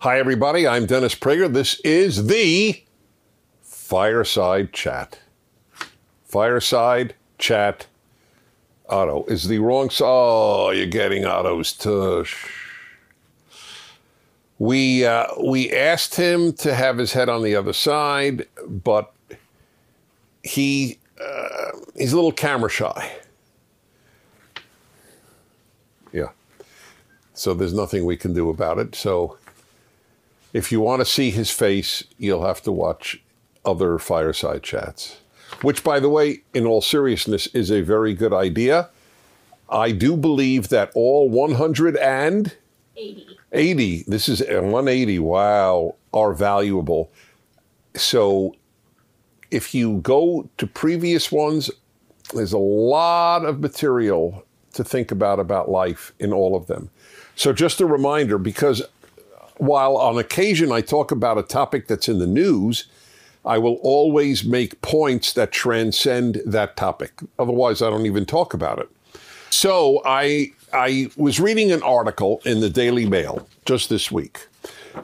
Hi, 0.00 0.18
everybody. 0.18 0.66
I'm 0.66 0.84
Dennis 0.84 1.14
Prager. 1.14 1.50
This 1.50 1.80
is 1.80 2.26
the 2.26 2.82
Fireside 3.62 4.72
Chat. 4.72 5.18
Fireside 6.24 7.14
Chat. 7.38 7.86
Otto 8.90 9.24
is 9.28 9.48
the 9.48 9.60
wrong. 9.60 9.88
Oh, 10.02 10.70
you're 10.70 10.86
getting 10.86 11.24
Otto's 11.24 11.72
tush. 11.72 12.52
We 14.58 15.06
uh, 15.06 15.26
we 15.42 15.72
asked 15.72 16.16
him 16.16 16.52
to 16.54 16.74
have 16.74 16.98
his 16.98 17.14
head 17.14 17.30
on 17.30 17.42
the 17.42 17.54
other 17.54 17.72
side, 17.72 18.46
but 18.68 19.14
he 20.42 20.98
uh, 21.18 21.78
he's 21.96 22.12
a 22.12 22.16
little 22.16 22.32
camera 22.32 22.68
shy. 22.68 23.10
Yeah. 26.12 26.28
So 27.32 27.54
there's 27.54 27.72
nothing 27.72 28.04
we 28.04 28.18
can 28.18 28.34
do 28.34 28.50
about 28.50 28.78
it. 28.78 28.94
So 28.94 29.38
if 30.54 30.72
you 30.72 30.80
want 30.80 31.00
to 31.00 31.04
see 31.04 31.30
his 31.30 31.50
face, 31.50 32.04
you'll 32.16 32.46
have 32.46 32.62
to 32.62 32.72
watch 32.72 33.20
other 33.64 33.98
fireside 33.98 34.62
chats. 34.62 35.18
Which, 35.60 35.84
by 35.84 36.00
the 36.00 36.08
way, 36.08 36.42
in 36.54 36.64
all 36.64 36.80
seriousness, 36.80 37.48
is 37.48 37.70
a 37.70 37.82
very 37.82 38.14
good 38.14 38.32
idea. 38.32 38.88
I 39.68 39.90
do 39.90 40.16
believe 40.16 40.68
that 40.68 40.92
all 40.94 41.28
180, 41.28 42.52
80, 43.52 44.04
this 44.06 44.28
is 44.28 44.40
uh, 44.42 44.60
180, 44.62 45.18
wow, 45.18 45.96
are 46.12 46.32
valuable. 46.32 47.10
So 47.96 48.54
if 49.50 49.74
you 49.74 49.98
go 49.98 50.48
to 50.58 50.66
previous 50.66 51.32
ones, 51.32 51.70
there's 52.32 52.52
a 52.52 52.58
lot 52.58 53.44
of 53.44 53.60
material 53.60 54.44
to 54.74 54.84
think 54.84 55.10
about 55.10 55.40
about 55.40 55.68
life 55.70 56.12
in 56.18 56.32
all 56.32 56.56
of 56.56 56.66
them. 56.66 56.90
So 57.36 57.52
just 57.52 57.80
a 57.80 57.86
reminder, 57.86 58.38
because 58.38 58.82
while 59.58 59.96
on 59.96 60.18
occasion 60.18 60.72
I 60.72 60.80
talk 60.80 61.10
about 61.10 61.38
a 61.38 61.42
topic 61.42 61.86
that's 61.86 62.08
in 62.08 62.18
the 62.18 62.26
news, 62.26 62.86
I 63.44 63.58
will 63.58 63.78
always 63.82 64.44
make 64.44 64.80
points 64.80 65.32
that 65.34 65.52
transcend 65.52 66.40
that 66.46 66.76
topic. 66.76 67.20
Otherwise, 67.38 67.82
I 67.82 67.90
don't 67.90 68.06
even 68.06 68.24
talk 68.24 68.54
about 68.54 68.78
it. 68.78 68.88
So 69.50 70.02
I 70.04 70.52
I 70.72 71.08
was 71.16 71.38
reading 71.38 71.70
an 71.70 71.82
article 71.82 72.40
in 72.44 72.60
the 72.60 72.70
Daily 72.70 73.06
Mail 73.06 73.46
just 73.64 73.88
this 73.88 74.10
week. 74.10 74.48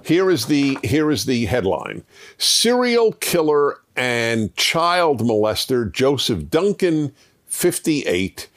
Here 0.05 0.31
is 0.31 0.47
the 0.47 0.79
here 0.83 1.11
is 1.11 1.27
the 1.27 1.47
headline: 1.47 2.03
Serial 2.39 3.13
killer 3.13 3.79
and 3.95 4.55
child 4.57 5.21
molester 5.21 5.91
Joseph 5.91 6.49
Duncan, 6.49 7.13
58, 7.47 8.49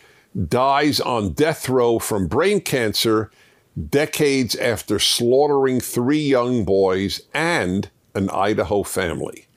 dies 0.47 0.99
on 0.99 1.33
death 1.33 1.67
row 1.67 1.99
from 1.99 2.27
brain 2.27 2.61
cancer 2.61 3.29
decades 3.89 4.55
after 4.55 4.99
slaughtering 4.99 5.79
three 5.79 6.21
young 6.21 6.63
boys 6.63 7.21
and 7.33 7.89
an 8.13 8.29
Idaho 8.29 8.83
family. 8.83 9.47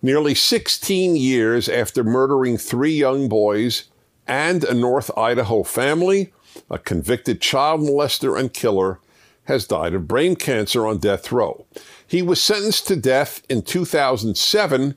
Nearly 0.00 0.34
16 0.34 1.16
years 1.16 1.68
after 1.68 2.04
murdering 2.04 2.56
three 2.56 2.94
young 2.94 3.28
boys 3.28 3.84
and 4.26 4.64
a 4.64 4.74
North 4.74 5.16
Idaho 5.16 5.62
family, 5.62 6.32
a 6.70 6.78
convicted 6.78 7.40
child 7.40 7.80
molester 7.80 8.38
and 8.38 8.52
killer 8.52 8.98
has 9.44 9.66
died 9.66 9.94
of 9.94 10.06
brain 10.06 10.36
cancer 10.36 10.86
on 10.86 10.98
death 10.98 11.32
row. 11.32 11.66
He 12.06 12.22
was 12.22 12.42
sentenced 12.42 12.86
to 12.88 12.96
death 12.96 13.42
in 13.48 13.62
2007 13.62 14.94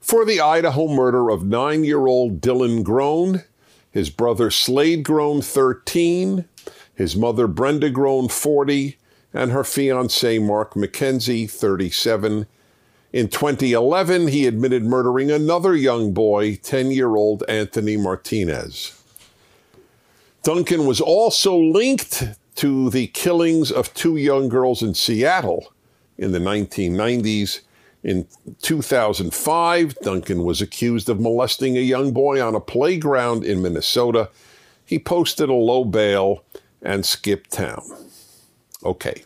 for 0.00 0.24
the 0.24 0.40
Idaho 0.40 0.88
murder 0.88 1.30
of 1.30 1.44
nine 1.44 1.84
year 1.84 2.06
old 2.06 2.40
Dylan 2.40 2.84
Groene, 2.84 3.44
his 3.90 4.10
brother 4.10 4.50
Slade 4.50 5.04
Groene, 5.04 5.42
13, 5.42 6.44
his 6.98 7.14
mother 7.14 7.46
Brenda 7.46 7.92
Groene, 7.92 8.28
40, 8.28 8.98
and 9.32 9.52
her 9.52 9.62
fiance 9.62 10.40
Mark 10.40 10.74
McKenzie, 10.74 11.48
37. 11.48 12.48
In 13.12 13.28
2011, 13.28 14.26
he 14.26 14.48
admitted 14.48 14.84
murdering 14.84 15.30
another 15.30 15.76
young 15.76 16.12
boy, 16.12 16.56
10 16.56 16.90
year 16.90 17.14
old 17.14 17.44
Anthony 17.48 17.96
Martinez. 17.96 19.00
Duncan 20.42 20.86
was 20.86 21.00
also 21.00 21.56
linked 21.56 22.24
to 22.56 22.90
the 22.90 23.06
killings 23.06 23.70
of 23.70 23.94
two 23.94 24.16
young 24.16 24.48
girls 24.48 24.82
in 24.82 24.92
Seattle 24.92 25.72
in 26.18 26.32
the 26.32 26.40
1990s. 26.40 27.60
In 28.02 28.26
2005, 28.62 29.94
Duncan 30.00 30.42
was 30.42 30.60
accused 30.60 31.08
of 31.08 31.20
molesting 31.20 31.76
a 31.76 31.80
young 31.80 32.12
boy 32.12 32.44
on 32.44 32.56
a 32.56 32.60
playground 32.60 33.44
in 33.44 33.62
Minnesota. 33.62 34.30
He 34.84 34.98
posted 34.98 35.48
a 35.48 35.54
low 35.54 35.84
bail 35.84 36.42
and 36.82 37.04
skip 37.04 37.46
town. 37.48 37.82
Okay, 38.84 39.24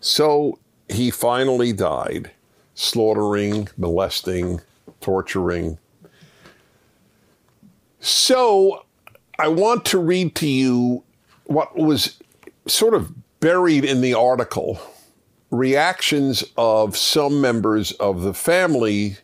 so 0.00 0.58
he 0.88 1.10
finally 1.10 1.72
died, 1.72 2.30
slaughtering, 2.74 3.68
molesting, 3.76 4.60
torturing. 5.00 5.78
So 8.00 8.84
I 9.38 9.48
want 9.48 9.84
to 9.86 9.98
read 9.98 10.34
to 10.36 10.46
you 10.46 11.04
what 11.44 11.76
was 11.76 12.18
sort 12.66 12.94
of 12.94 13.12
buried 13.40 13.84
in 13.84 14.00
the 14.00 14.14
article 14.14 14.80
reactions 15.50 16.44
of 16.56 16.96
some 16.96 17.40
members 17.40 17.92
of 17.92 18.22
the 18.22 18.34
family 18.34 19.16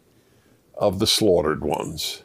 of 0.74 0.98
the 0.98 1.06
slaughtered 1.06 1.62
ones. 1.64 2.22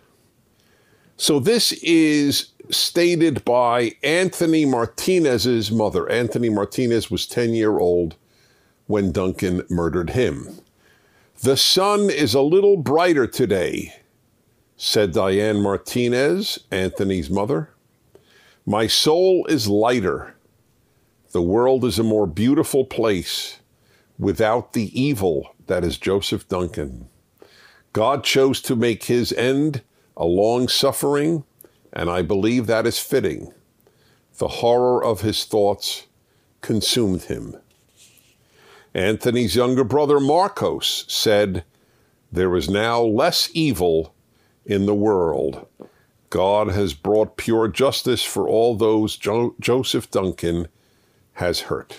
So 1.18 1.40
this 1.40 1.74
is 1.84 2.50
stated 2.69 3.44
by 3.46 3.94
Anthony 4.03 4.66
Martinez's 4.66 5.72
mother. 5.72 6.09
Anthony 6.09 6.50
Martinez 6.50 7.09
was 7.09 7.28
10 7.28 7.53
year 7.53 7.80
old 7.80 8.16
when 8.88 9.12
Duncan 9.12 9.63
murdered 9.69 10.12
him. 10.12 10.59
The 11.41 11.58
sun 11.58 12.09
is 12.09 12.34
a 12.34 12.41
little 12.41 12.78
brighter 12.78 13.25
today, 13.25 13.94
said 14.75 15.13
Diane 15.13 15.62
Martinez, 15.62 16.59
Anthony's 16.69 17.29
mother. 17.29 17.69
My 18.66 18.88
soul 18.88 19.46
is 19.47 19.68
lighter. 19.68 20.35
The 21.31 21.41
world 21.41 21.85
is 21.85 21.97
a 21.97 22.03
more 22.03 22.28
beautiful 22.28 22.85
place 22.85 23.59
without 24.18 24.74
the 24.74 25.00
evil 25.00 25.56
that 25.68 25.84
is 25.84 25.97
Joseph 25.97 26.47
Duncan. 26.47 27.08
God 27.94 28.24
chose 28.24 28.62
to 28.63 28.75
make 28.75 29.06
his 29.06 29.31
end 29.34 29.81
a 30.18 30.25
long 30.25 30.68
suffering 30.68 31.46
and 31.94 32.09
I 32.09 32.22
believe 32.22 32.67
that 32.67 32.85
is 32.85 33.00
fitting. 33.00 33.53
The 34.38 34.47
horror 34.47 35.03
of 35.03 35.22
his 35.22 35.44
thoughts 35.45 36.07
consumed 36.61 37.23
him. 37.23 37.57
Anthony's 38.94 39.55
younger 39.55 39.83
brother 39.83 40.19
Marcos 40.19 41.05
said, 41.07 41.63
There 42.31 42.55
is 42.55 42.69
now 42.69 43.01
less 43.01 43.49
evil 43.53 44.13
in 44.66 44.85
the 44.85 44.95
world. 44.95 45.67
God 46.29 46.69
has 46.69 46.94
brought 46.94 47.38
pure 47.38 47.67
justice 47.67 48.23
for 48.23 48.47
all 48.47 48.75
those 48.75 49.17
jo- 49.17 49.55
Joseph 49.59 50.11
Duncan 50.11 50.67
has 51.33 51.61
hurt. 51.61 51.95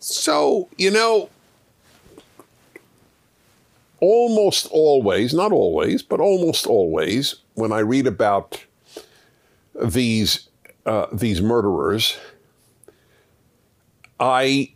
So, 0.00 0.68
you 0.76 0.90
know, 0.90 1.30
almost 4.00 4.66
always, 4.70 5.32
not 5.32 5.52
always, 5.52 6.02
but 6.02 6.20
almost 6.20 6.66
always, 6.66 7.36
when 7.54 7.72
I 7.72 7.80
read 7.80 8.06
about 8.06 8.64
these 9.74 10.48
uh, 10.86 11.06
these 11.12 11.40
murderers, 11.40 12.18
I 14.20 14.74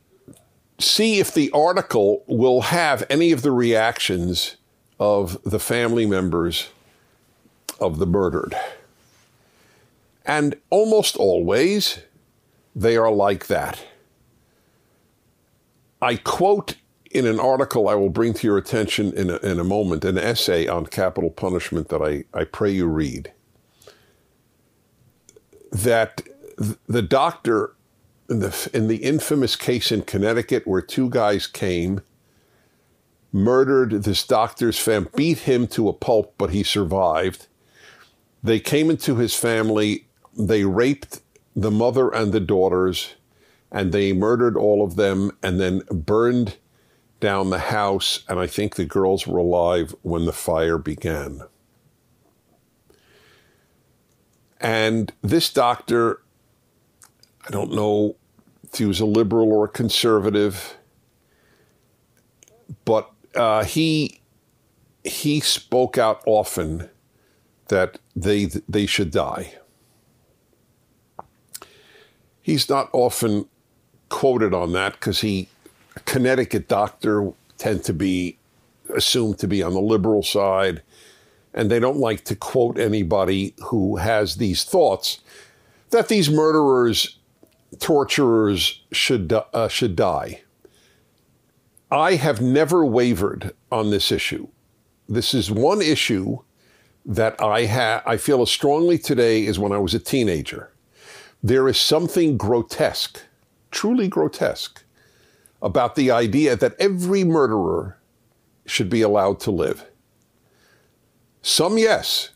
see 0.78 1.18
if 1.18 1.34
the 1.34 1.50
article 1.50 2.24
will 2.26 2.62
have 2.62 3.04
any 3.10 3.32
of 3.32 3.42
the 3.42 3.50
reactions 3.50 4.56
of 4.98 5.42
the 5.44 5.58
family 5.58 6.06
members 6.06 6.70
of 7.80 7.98
the 7.98 8.06
murdered. 8.06 8.54
And 10.24 10.56
almost 10.70 11.16
always, 11.16 12.00
they 12.74 12.96
are 12.96 13.10
like 13.10 13.46
that. 13.46 13.82
I 16.00 16.16
quote 16.16 16.76
in 17.10 17.26
an 17.26 17.40
article 17.40 17.88
I 17.88 17.94
will 17.94 18.10
bring 18.10 18.34
to 18.34 18.46
your 18.46 18.58
attention 18.58 19.12
in 19.14 19.30
a, 19.30 19.36
in 19.38 19.58
a 19.58 19.64
moment, 19.64 20.04
an 20.04 20.18
essay 20.18 20.66
on 20.66 20.86
capital 20.86 21.30
punishment 21.30 21.88
that 21.88 22.02
I, 22.02 22.24
I 22.38 22.44
pray 22.44 22.70
you 22.70 22.86
read, 22.86 23.32
that 25.72 26.22
the 26.86 27.02
doctor 27.02 27.74
in 28.28 28.40
the, 28.40 28.70
in 28.74 28.88
the 28.88 28.96
infamous 28.96 29.56
case 29.56 29.90
in 29.90 30.02
Connecticut 30.02 30.66
where 30.66 30.82
two 30.82 31.08
guys 31.08 31.46
came, 31.46 32.00
murdered 33.32 34.02
this 34.02 34.26
doctor's 34.26 34.78
fam, 34.78 35.08
beat 35.16 35.40
him 35.40 35.66
to 35.68 35.88
a 35.88 35.92
pulp, 35.92 36.34
but 36.36 36.50
he 36.50 36.62
survived. 36.62 37.46
They 38.42 38.60
came 38.60 38.90
into 38.90 39.16
his 39.16 39.34
family, 39.34 40.06
they 40.36 40.64
raped 40.64 41.20
the 41.56 41.70
mother 41.70 42.10
and 42.10 42.32
the 42.32 42.40
daughters, 42.40 43.14
and 43.72 43.92
they 43.92 44.12
murdered 44.12 44.56
all 44.56 44.84
of 44.84 44.96
them 44.96 45.32
and 45.42 45.60
then 45.60 45.82
burned 45.90 46.56
down 47.20 47.50
the 47.50 47.58
house, 47.58 48.24
and 48.28 48.38
I 48.38 48.46
think 48.46 48.74
the 48.74 48.84
girls 48.84 49.26
were 49.26 49.38
alive 49.38 49.94
when 50.02 50.24
the 50.24 50.32
fire 50.32 50.78
began. 50.78 51.42
And 54.60 55.12
this 55.22 55.52
doctor, 55.52 56.20
I 57.46 57.50
don't 57.50 57.72
know 57.72 58.16
if 58.64 58.78
he 58.78 58.84
was 58.84 59.00
a 59.00 59.06
liberal 59.06 59.52
or 59.52 59.64
a 59.64 59.68
conservative, 59.68 60.76
but 62.84 63.10
uh, 63.34 63.64
he 63.64 64.20
he 65.04 65.40
spoke 65.40 65.96
out 65.96 66.22
often 66.26 66.88
that 67.68 67.98
they 68.16 68.46
they 68.68 68.86
should 68.86 69.10
die. 69.10 69.54
He's 72.42 72.68
not 72.68 72.88
often 72.92 73.46
quoted 74.08 74.54
on 74.54 74.72
that 74.72 74.94
because 74.94 75.20
he, 75.20 75.48
Connecticut 76.04 76.68
doctor, 76.68 77.32
tend 77.58 77.84
to 77.84 77.92
be 77.92 78.38
assumed 78.94 79.38
to 79.38 79.48
be 79.48 79.62
on 79.62 79.74
the 79.74 79.80
liberal 79.80 80.22
side, 80.22 80.82
and 81.52 81.70
they 81.70 81.80
don't 81.80 81.98
like 81.98 82.24
to 82.24 82.36
quote 82.36 82.78
anybody 82.78 83.54
who 83.64 83.96
has 83.96 84.36
these 84.36 84.64
thoughts 84.64 85.20
that 85.90 86.08
these 86.08 86.30
murderers, 86.30 87.18
torturers 87.78 88.82
should 88.92 89.32
uh, 89.32 89.68
should 89.68 89.96
die. 89.96 90.42
I 91.90 92.16
have 92.16 92.40
never 92.40 92.84
wavered 92.84 93.54
on 93.72 93.90
this 93.90 94.12
issue. 94.12 94.48
This 95.08 95.32
is 95.32 95.50
one 95.50 95.80
issue 95.80 96.38
that 97.06 97.40
I 97.40 97.64
ha- 97.64 98.02
I 98.04 98.18
feel 98.18 98.42
as 98.42 98.50
strongly 98.50 98.98
today 98.98 99.46
as 99.46 99.58
when 99.58 99.72
I 99.72 99.78
was 99.78 99.94
a 99.94 99.98
teenager. 99.98 100.70
There 101.42 101.68
is 101.68 101.78
something 101.78 102.36
grotesque, 102.36 103.20
truly 103.70 104.08
grotesque, 104.08 104.84
about 105.62 105.96
the 105.96 106.10
idea 106.10 106.56
that 106.56 106.76
every 106.78 107.24
murderer 107.24 107.98
should 108.66 108.88
be 108.88 109.02
allowed 109.02 109.40
to 109.40 109.50
live. 109.50 109.84
Some, 111.42 111.78
yes, 111.78 112.30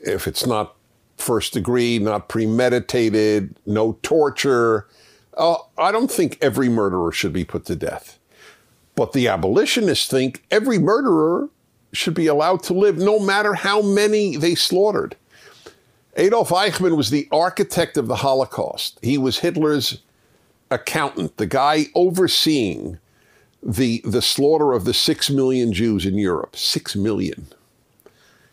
if 0.00 0.26
it's 0.26 0.46
not 0.46 0.76
first 1.16 1.52
degree, 1.52 1.98
not 1.98 2.28
premeditated, 2.28 3.58
no 3.66 3.98
torture. 4.02 4.86
Uh, 5.36 5.56
I 5.78 5.92
don't 5.92 6.10
think 6.10 6.38
every 6.40 6.68
murderer 6.68 7.12
should 7.12 7.32
be 7.32 7.44
put 7.44 7.64
to 7.66 7.76
death. 7.76 8.18
But 8.94 9.12
the 9.12 9.28
abolitionists 9.28 10.08
think 10.08 10.44
every 10.50 10.78
murderer 10.78 11.48
should 11.92 12.14
be 12.14 12.26
allowed 12.26 12.62
to 12.64 12.74
live 12.74 12.98
no 12.98 13.18
matter 13.18 13.54
how 13.54 13.82
many 13.82 14.36
they 14.36 14.54
slaughtered. 14.54 15.16
Adolf 16.16 16.50
Eichmann 16.50 16.96
was 16.96 17.10
the 17.10 17.28
architect 17.32 17.96
of 17.96 18.06
the 18.06 18.16
Holocaust. 18.16 18.98
He 19.02 19.18
was 19.18 19.38
Hitler's 19.38 20.00
accountant, 20.74 21.36
the 21.36 21.46
guy 21.46 21.86
overseeing 21.94 22.98
the, 23.62 24.02
the 24.04 24.20
slaughter 24.20 24.72
of 24.72 24.84
the 24.84 24.92
six 24.94 25.30
million 25.30 25.72
Jews 25.72 26.04
in 26.04 26.18
Europe. 26.18 26.56
Six 26.56 26.94
million, 26.94 27.46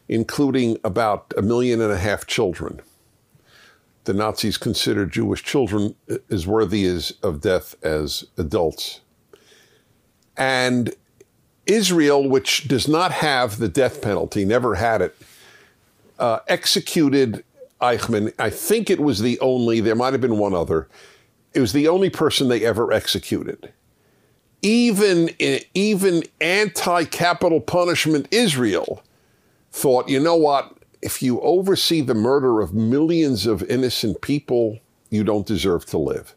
including 0.07 0.77
about 0.83 1.33
a 1.37 1.41
million 1.41 1.81
and 1.81 1.91
a 1.91 1.97
half 1.97 2.25
children. 2.27 2.81
The 4.05 4.13
Nazis 4.13 4.57
considered 4.57 5.11
Jewish 5.11 5.43
children 5.43 5.95
as 6.29 6.47
worthy 6.47 6.85
as, 6.85 7.13
of 7.21 7.41
death 7.41 7.75
as 7.83 8.25
adults. 8.37 9.01
And 10.37 10.95
Israel, 11.65 12.27
which 12.27 12.67
does 12.67 12.87
not 12.87 13.11
have 13.11 13.57
the 13.57 13.69
death 13.69 14.01
penalty, 14.01 14.43
never 14.45 14.75
had 14.75 15.01
it, 15.01 15.15
uh, 16.17 16.39
executed 16.47 17.43
Eichmann. 17.79 18.33
I 18.39 18.49
think 18.49 18.89
it 18.89 18.99
was 18.99 19.19
the 19.19 19.39
only, 19.39 19.81
there 19.81 19.95
might 19.95 20.13
have 20.13 20.21
been 20.21 20.37
one 20.37 20.55
other. 20.55 20.87
It 21.53 21.59
was 21.59 21.73
the 21.73 21.87
only 21.87 22.09
person 22.09 22.47
they 22.47 22.65
ever 22.65 22.91
executed. 22.91 23.73
Even, 24.61 25.29
even 25.73 26.23
anti 26.39 27.05
capital 27.05 27.59
punishment 27.59 28.27
Israel 28.31 29.03
thought, 29.71 30.09
you 30.09 30.19
know 30.19 30.35
what? 30.35 30.77
If 31.01 31.21
you 31.21 31.41
oversee 31.41 32.01
the 32.01 32.13
murder 32.13 32.61
of 32.61 32.73
millions 32.73 33.45
of 33.47 33.63
innocent 33.63 34.21
people, 34.21 34.79
you 35.09 35.23
don't 35.23 35.47
deserve 35.47 35.85
to 35.87 35.97
live. 35.97 36.35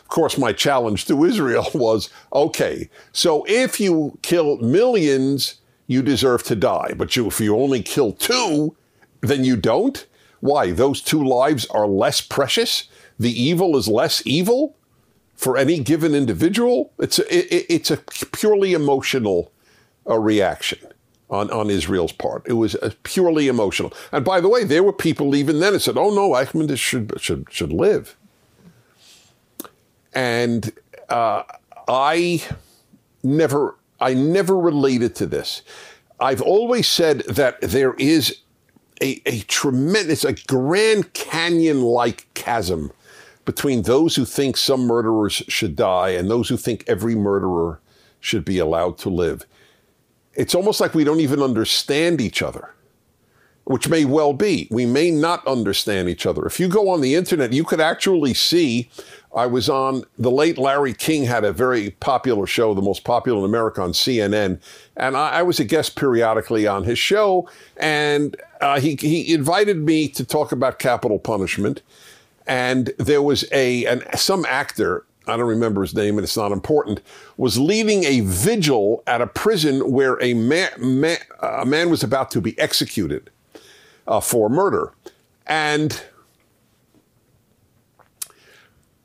Of 0.00 0.08
course, 0.08 0.38
my 0.38 0.52
challenge 0.52 1.06
to 1.06 1.24
Israel 1.24 1.68
was 1.74 2.08
okay, 2.32 2.88
so 3.12 3.44
if 3.48 3.80
you 3.80 4.18
kill 4.22 4.58
millions, 4.58 5.56
you 5.86 6.02
deserve 6.02 6.44
to 6.44 6.56
die. 6.56 6.94
But 6.96 7.16
you, 7.16 7.26
if 7.26 7.40
you 7.40 7.56
only 7.56 7.82
kill 7.82 8.12
two, 8.12 8.76
then 9.20 9.44
you 9.44 9.56
don't? 9.56 10.06
Why? 10.40 10.70
Those 10.70 11.02
two 11.02 11.24
lives 11.24 11.66
are 11.66 11.86
less 11.86 12.20
precious? 12.20 12.84
The 13.18 13.30
evil 13.30 13.76
is 13.76 13.88
less 13.88 14.22
evil 14.24 14.76
for 15.34 15.56
any 15.56 15.78
given 15.78 16.14
individual? 16.14 16.92
It's 16.98 17.18
a, 17.18 17.54
it, 17.54 17.66
it's 17.68 17.90
a 17.90 17.96
purely 18.32 18.72
emotional 18.74 19.52
uh, 20.08 20.18
reaction 20.18 20.78
on, 21.30 21.50
on 21.50 21.70
Israel's 21.70 22.12
part. 22.12 22.42
It 22.46 22.54
was 22.54 22.76
purely 23.02 23.48
emotional. 23.48 23.92
And 24.12 24.24
by 24.24 24.40
the 24.40 24.48
way, 24.48 24.64
there 24.64 24.82
were 24.82 24.92
people 24.92 25.34
even 25.36 25.60
then 25.60 25.74
that 25.74 25.80
said, 25.80 25.96
oh 25.96 26.10
no, 26.10 26.30
Eichmann 26.30 26.76
should, 26.76 27.20
should, 27.20 27.46
should 27.50 27.72
live. 27.72 28.16
And 30.14 30.72
uh, 31.08 31.44
I 31.86 32.42
never, 33.22 33.76
I 34.00 34.14
never 34.14 34.58
related 34.58 35.14
to 35.16 35.26
this. 35.26 35.62
I've 36.18 36.42
always 36.42 36.88
said 36.88 37.20
that 37.28 37.60
there 37.60 37.94
is 37.94 38.38
a, 39.00 39.22
a 39.26 39.40
tremendous, 39.42 40.24
a 40.24 40.32
Grand 40.32 41.12
Canyon 41.12 41.82
like 41.82 42.26
chasm 42.34 42.90
between 43.48 43.80
those 43.80 44.14
who 44.14 44.26
think 44.26 44.58
some 44.58 44.86
murderers 44.86 45.32
should 45.48 45.74
die 45.74 46.10
and 46.10 46.28
those 46.28 46.50
who 46.50 46.56
think 46.58 46.84
every 46.86 47.14
murderer 47.14 47.80
should 48.20 48.44
be 48.44 48.58
allowed 48.58 48.98
to 48.98 49.08
live. 49.08 49.46
It's 50.34 50.54
almost 50.54 50.82
like 50.82 50.92
we 50.92 51.02
don't 51.02 51.20
even 51.20 51.40
understand 51.40 52.20
each 52.20 52.42
other, 52.42 52.74
which 53.64 53.88
may 53.88 54.04
well 54.04 54.34
be. 54.34 54.68
We 54.70 54.84
may 54.84 55.10
not 55.10 55.46
understand 55.46 56.10
each 56.10 56.26
other. 56.26 56.44
If 56.44 56.60
you 56.60 56.68
go 56.68 56.90
on 56.90 57.00
the 57.00 57.14
internet, 57.14 57.54
you 57.54 57.64
could 57.64 57.80
actually 57.80 58.34
see 58.34 58.90
I 59.34 59.46
was 59.46 59.70
on, 59.70 60.04
the 60.18 60.30
late 60.30 60.58
Larry 60.58 60.92
King 60.92 61.24
had 61.24 61.44
a 61.44 61.52
very 61.52 61.92
popular 62.00 62.46
show, 62.46 62.74
the 62.74 62.82
most 62.82 63.04
popular 63.04 63.38
in 63.38 63.44
America 63.46 63.80
on 63.80 63.92
CNN. 63.92 64.60
And 64.94 65.16
I, 65.16 65.30
I 65.30 65.42
was 65.42 65.58
a 65.58 65.64
guest 65.64 65.96
periodically 65.96 66.66
on 66.66 66.84
his 66.84 66.98
show. 66.98 67.48
And 67.78 68.36
uh, 68.60 68.78
he, 68.80 68.96
he 68.96 69.32
invited 69.32 69.78
me 69.78 70.08
to 70.08 70.24
talk 70.24 70.52
about 70.52 70.78
capital 70.78 71.18
punishment. 71.18 71.80
And 72.48 72.90
there 72.98 73.20
was 73.20 73.44
a, 73.52 73.84
an, 73.84 74.02
some 74.16 74.46
actor, 74.48 75.04
I 75.26 75.36
don't 75.36 75.46
remember 75.46 75.82
his 75.82 75.94
name 75.94 76.16
and 76.16 76.24
it's 76.24 76.36
not 76.36 76.50
important, 76.50 77.02
was 77.36 77.58
leading 77.58 78.04
a 78.04 78.20
vigil 78.20 79.02
at 79.06 79.20
a 79.20 79.26
prison 79.26 79.92
where 79.92 80.20
a 80.22 80.32
man, 80.32 80.70
man 80.80 81.18
a 81.40 81.66
man 81.66 81.90
was 81.90 82.02
about 82.02 82.30
to 82.32 82.40
be 82.40 82.58
executed 82.58 83.30
uh, 84.06 84.20
for 84.20 84.48
murder. 84.48 84.94
And 85.46 86.02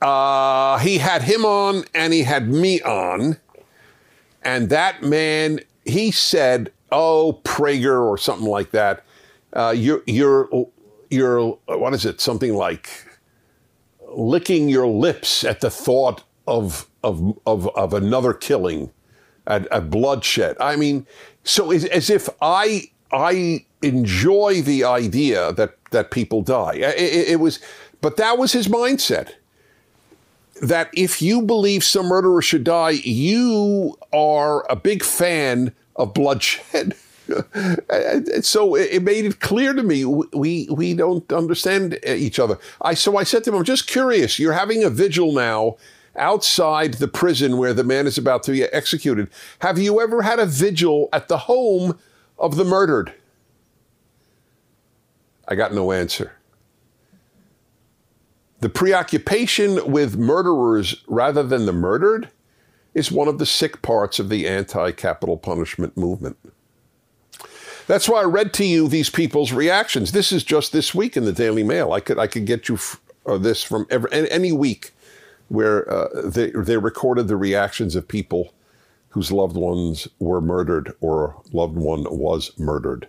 uh, 0.02 0.78
he 0.78 1.00
had 1.00 1.24
him 1.24 1.44
on 1.44 1.84
and 1.94 2.14
he 2.14 2.24
had 2.24 2.48
me 2.48 2.82
on. 2.82 3.38
And 4.42 4.70
that 4.70 5.04
man, 5.04 5.60
he 5.84 6.12
said, 6.12 6.72
oh, 6.94 7.42
Prager 7.44 8.02
or 8.02 8.18
something 8.18 8.48
like 8.48 8.72
that. 8.72 9.04
Uh, 9.52 9.74
you're, 9.76 10.02
you're, 10.08 10.50
you're, 11.10 11.60
what 11.66 11.94
is 11.94 12.06
it? 12.06 12.22
Something 12.22 12.56
like 12.56 12.90
licking 14.16 14.70
your 14.70 14.88
lips 14.88 15.44
at 15.44 15.62
the 15.62 15.70
thought 15.70 16.24
of, 16.48 16.88
of, 17.04 17.38
of, 17.46 17.68
of 17.76 17.94
another 17.94 18.34
killing, 18.34 18.92
a, 19.48 19.66
a 19.72 19.82
bloodshed. 19.82 20.56
I 20.60 20.76
mean, 20.76 21.06
so 21.44 21.72
as, 21.72 21.86
as 21.86 22.10
if 22.10 22.30
I, 22.42 22.90
I 23.12 23.66
enjoy 23.82 24.62
the 24.62 24.84
idea 24.84 25.54
that, 25.54 25.78
that 25.92 26.12
people 26.12 26.42
die. 26.42 26.76
It, 26.76 26.98
it, 26.98 27.28
it 27.30 27.40
was, 27.40 27.60
but 28.02 28.18
that 28.18 28.38
was 28.38 28.54
his 28.54 28.68
mindset 28.68 29.34
that 30.62 30.90
if 30.94 31.22
you 31.22 31.42
believe 31.42 31.84
some 31.84 32.06
murderer 32.06 32.42
should 32.42 32.64
die, 32.64 32.92
you 32.92 33.98
are 34.14 34.70
a 34.72 34.76
big 34.76 35.04
fan 35.04 35.74
of 35.96 36.14
bloodshed. 36.14 36.96
so 38.42 38.76
it 38.76 39.02
made 39.02 39.26
it 39.26 39.40
clear 39.40 39.74
to 39.74 39.84
me 39.84 40.06
we 40.06 40.68
we 40.70 40.94
don't 40.94 41.32
understand 41.32 42.00
each 42.06 42.40
other. 42.40 42.58
I 42.82 42.94
so 42.94 43.18
I 43.18 43.24
said 43.24 43.44
to 43.44 43.52
him, 43.52 43.58
I'm 43.58 43.64
just 43.64 43.88
curious. 43.88 44.40
You're 44.40 44.54
having 44.54 44.84
a 44.84 44.90
vigil 44.90 45.32
now 45.32 45.78
outside 46.16 46.96
the 46.96 47.08
prison 47.08 47.58
where 47.58 47.74
the 47.74 47.84
man 47.84 48.08
is 48.08 48.18
about 48.18 48.44
to 48.44 48.52
be 48.52 48.64
executed. 48.64 49.30
Have 49.60 49.80
you 49.80 50.02
ever 50.02 50.22
had 50.22 50.40
a 50.40 50.46
vigil 50.46 51.10
at 51.12 51.28
the 51.28 51.40
home 51.40 51.98
of 52.38 52.56
the 52.56 52.66
murdered? 52.66 53.14
I 55.48 55.56
got 55.56 55.74
no 55.74 55.92
answer. 55.92 56.34
The 58.60 58.70
preoccupation 58.70 59.92
with 59.92 60.18
murderers 60.18 61.04
rather 61.08 61.44
than 61.44 61.66
the 61.66 61.74
murdered 61.74 62.30
is 62.94 63.12
one 63.12 63.28
of 63.28 63.38
the 63.38 63.46
sick 63.46 63.82
parts 63.82 64.20
of 64.20 64.30
the 64.30 64.48
anti 64.48 64.92
capital 64.92 65.38
punishment 65.38 65.98
movement. 65.98 66.38
That's 67.88 68.08
why 68.08 68.22
I 68.22 68.26
read 68.26 68.54
to 68.54 68.66
you 68.66 68.88
these 68.88 69.10
people's 69.10 69.52
reactions. 69.52 70.12
This 70.12 70.32
is 70.32 70.44
just 70.44 70.72
this 70.72 70.96
week 70.96 71.18
in 71.18 71.26
the 71.26 71.34
Daily 71.34 71.64
Mail. 71.64 71.92
I 71.94 72.00
could 72.00 72.18
I 72.18 72.28
could 72.28 72.46
get 72.46 72.70
you 72.70 72.76
f- 72.76 73.00
uh, 73.26 73.38
this 73.38 73.64
from 73.64 73.88
every, 73.90 74.10
any 74.12 74.52
week 74.52 74.92
where 75.50 75.90
uh, 75.92 76.08
they 76.24 76.52
they 76.52 76.78
recorded 76.78 77.28
the 77.28 77.38
reactions 77.38 77.96
of 77.96 78.08
people 78.08 78.54
whose 79.10 79.32
loved 79.32 79.56
ones 79.56 80.08
were 80.20 80.42
murdered 80.42 80.94
or 81.02 81.42
loved 81.52 81.76
one 81.76 82.04
was 82.10 82.52
murdered. 82.58 83.08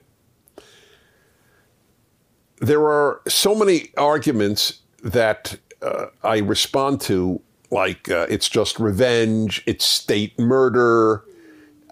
There 2.61 2.89
are 2.89 3.21
so 3.27 3.55
many 3.55 3.91
arguments 3.97 4.81
that 5.03 5.59
uh, 5.83 6.07
I 6.23 6.39
respond 6.39 7.01
to 7.03 7.41
like 7.71 8.09
uh, 8.11 8.27
it's 8.29 8.49
just 8.49 8.79
revenge, 8.79 9.63
it's 9.67 9.85
state 9.85 10.39
murder, 10.39 11.25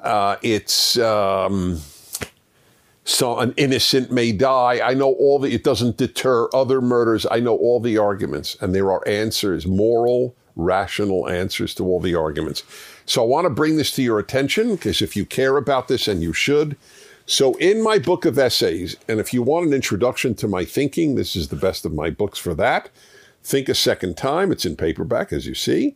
uh, 0.03 0.37
it's 0.43 0.99
um, 0.99 1.81
so 3.05 3.39
an 3.39 3.53
innocent 3.57 4.13
may 4.13 4.33
die. 4.33 4.81
I 4.83 4.95
know 4.95 5.13
all 5.15 5.41
the, 5.41 5.53
it 5.53 5.65
doesn't 5.65 5.97
deter 5.97 6.49
other 6.55 6.81
murders. 6.81 7.27
I 7.31 7.41
know 7.41 7.57
all 7.57 7.81
the 7.81 7.99
arguments, 7.99 8.57
and 8.61 8.75
there 8.75 8.93
are 8.93 9.07
answers, 9.09 9.67
moral, 9.67 10.37
rational 10.55 11.29
answers 11.29 11.75
to 11.75 11.85
all 11.85 11.99
the 11.99 12.15
arguments. 12.15 12.63
So 13.07 13.23
I 13.23 13.27
want 13.27 13.47
to 13.47 13.51
bring 13.51 13.77
this 13.77 13.93
to 13.97 14.03
your 14.03 14.19
attention 14.19 14.77
because 14.77 15.03
if 15.03 15.17
you 15.17 15.27
care 15.27 15.57
about 15.57 15.89
this, 15.89 16.07
and 16.07 16.23
you 16.23 16.33
should. 16.33 16.77
So, 17.25 17.55
in 17.55 17.83
my 17.83 17.99
book 17.99 18.25
of 18.25 18.37
essays, 18.37 18.97
and 19.09 19.21
if 19.21 19.33
you 19.33 19.43
want 19.43 19.67
an 19.67 19.73
introduction 19.73 20.35
to 20.37 20.49
my 20.49 20.65
thinking, 20.65 21.15
this 21.15 21.37
is 21.37 21.49
the 21.49 21.57
best 21.57 21.87
of 21.87 21.93
my 21.93 22.11
books 22.11 22.39
for 22.39 22.53
that. 22.55 22.91
Think 23.45 23.69
a 23.69 23.75
Second 23.75 24.17
Time. 24.17 24.51
It's 24.51 24.65
in 24.65 24.77
paperback, 24.77 25.33
as 25.33 25.47
you 25.47 25.55
see. 25.55 25.95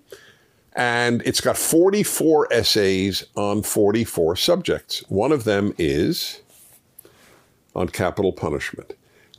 And 0.75 1.22
it's 1.25 1.40
got 1.40 1.56
44 1.56 2.52
essays 2.52 3.25
on 3.34 3.62
44 3.62 4.36
subjects. 4.36 5.04
One 5.08 5.32
of 5.32 5.44
them 5.44 5.75
is 5.78 6.42
on 7.76 7.88
capital 7.90 8.33
punishment. 8.33 8.95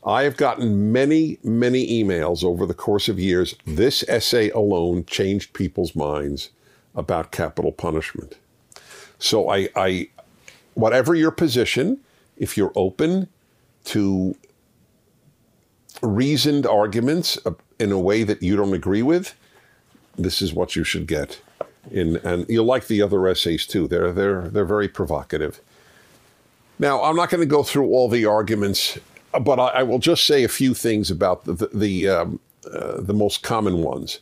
I 0.05 0.23
have 0.23 0.37
gotten 0.37 0.93
many, 0.93 1.37
many 1.43 2.01
emails 2.01 2.43
over 2.43 2.65
the 2.65 2.73
course 2.73 3.09
of 3.09 3.19
years. 3.19 3.55
This 3.65 4.05
essay 4.07 4.49
alone 4.51 5.03
changed 5.05 5.53
people's 5.53 5.95
minds 5.95 6.51
about 6.95 7.31
capital 7.31 7.71
punishment. 7.71 8.37
So 9.19 9.49
I, 9.49 9.67
I 9.75 10.09
whatever 10.75 11.15
your 11.15 11.31
position, 11.31 11.99
if 12.37 12.55
you're 12.55 12.71
open 12.75 13.27
to 13.85 14.35
reasoned 16.01 16.67
arguments 16.67 17.37
uh, 17.45 17.51
in 17.79 17.91
a 17.91 17.99
way 17.99 18.23
that 18.23 18.43
you 18.43 18.55
don't 18.55 18.73
agree 18.73 19.01
with, 19.01 19.35
this 20.15 20.41
is 20.41 20.53
what 20.53 20.75
you 20.75 20.83
should 20.83 21.07
get. 21.07 21.41
In, 21.91 22.17
and 22.17 22.45
you'll 22.47 22.65
like 22.65 22.87
the 22.87 23.01
other 23.01 23.27
essays 23.27 23.65
too. 23.65 23.87
They're 23.87 24.11
they're 24.11 24.49
they're 24.49 24.65
very 24.65 24.87
provocative. 24.87 25.59
Now, 26.79 27.03
I'm 27.03 27.15
not 27.15 27.29
going 27.29 27.41
to 27.41 27.47
go 27.47 27.63
through 27.63 27.87
all 27.87 28.07
the 28.07 28.25
arguments, 28.25 28.97
but 29.41 29.59
I, 29.59 29.67
I 29.67 29.83
will 29.83 29.99
just 29.99 30.25
say 30.25 30.43
a 30.43 30.49
few 30.49 30.73
things 30.73 31.09
about 31.09 31.45
the 31.45 31.53
the, 31.53 31.69
the, 31.73 32.09
um, 32.09 32.39
uh, 32.71 33.01
the 33.01 33.13
most 33.13 33.43
common 33.43 33.81
ones. 33.81 34.19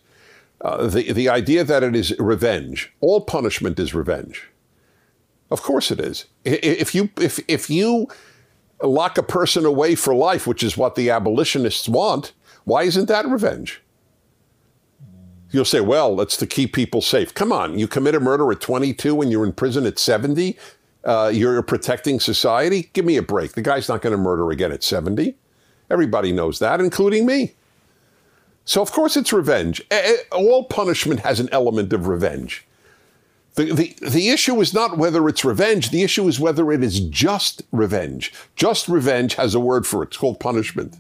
Uh, 0.62 0.88
the 0.88 1.12
the 1.12 1.30
idea 1.30 1.64
that 1.64 1.84
it 1.84 1.96
is 1.96 2.18
revenge. 2.18 2.92
All 3.02 3.22
punishment 3.22 3.78
is 3.80 3.94
revenge. 3.94 4.48
Of 5.52 5.62
course 5.62 5.92
it 5.92 6.00
is. 6.00 6.26
If 6.44 6.96
you 6.96 7.10
if 7.20 7.40
if 7.48 7.70
you 7.70 8.08
lock 8.82 9.18
a 9.18 9.24
person 9.24 9.66
away 9.66 9.96
for 9.96 10.16
life, 10.16 10.48
which 10.48 10.64
is 10.64 10.78
what 10.78 10.96
the 10.96 11.10
abolitionists 11.10 11.90
want, 11.90 12.34
why 12.64 12.84
isn't 12.84 13.08
that 13.08 13.28
revenge? 13.28 13.82
You'll 15.52 15.66
say, 15.66 15.80
well, 15.80 16.20
it's 16.20 16.36
to 16.38 16.48
keep 16.48 16.74
people 16.74 17.02
safe. 17.02 17.34
Come 17.34 17.52
on, 17.52 17.78
you 17.78 17.88
commit 17.88 18.16
a 18.16 18.20
murder 18.20 18.52
at 18.52 18.60
22 18.60 19.22
and 19.22 19.32
you're 19.32 19.46
in 19.46 19.54
prison 19.54 19.86
at 19.86 20.00
70. 20.00 20.58
Uh, 21.06 21.32
you're 21.34 21.62
protecting 21.62 22.20
society. 22.20 22.90
Give 22.94 23.06
me 23.06 23.18
a 23.18 23.22
break. 23.22 23.54
The 23.54 23.62
guy's 23.62 23.88
not 23.88 24.02
going 24.02 24.12
to 24.12 24.18
murder 24.18 24.50
again 24.50 24.72
at 24.72 24.84
70. 24.84 25.36
Everybody 25.90 26.32
knows 26.32 26.60
that, 26.60 26.80
including 26.80 27.26
me. 27.26 27.54
So, 28.66 28.82
of 28.82 28.92
course, 28.92 29.16
it's 29.16 29.32
revenge. 29.32 29.84
All 30.32 30.64
punishment 30.64 31.20
has 31.20 31.40
an 31.40 31.50
element 31.52 31.94
of 31.94 32.08
revenge. 32.08 32.66
The, 33.54 33.72
the, 33.74 33.96
the 34.02 34.30
issue 34.30 34.60
is 34.60 34.74
not 34.74 34.98
whether 34.98 35.30
it's 35.30 35.46
revenge. 35.46 35.92
The 35.92 36.04
issue 36.04 36.28
is 36.28 36.40
whether 36.40 36.72
it 36.72 36.84
is 36.84 37.00
just 37.00 37.62
revenge. 37.72 38.34
Just 38.56 38.90
revenge 38.90 39.36
has 39.36 39.56
a 39.56 39.60
word 39.60 39.88
for 39.88 40.04
it. 40.04 40.08
It's 40.08 40.18
called 40.18 40.40
punishment. 40.40 40.98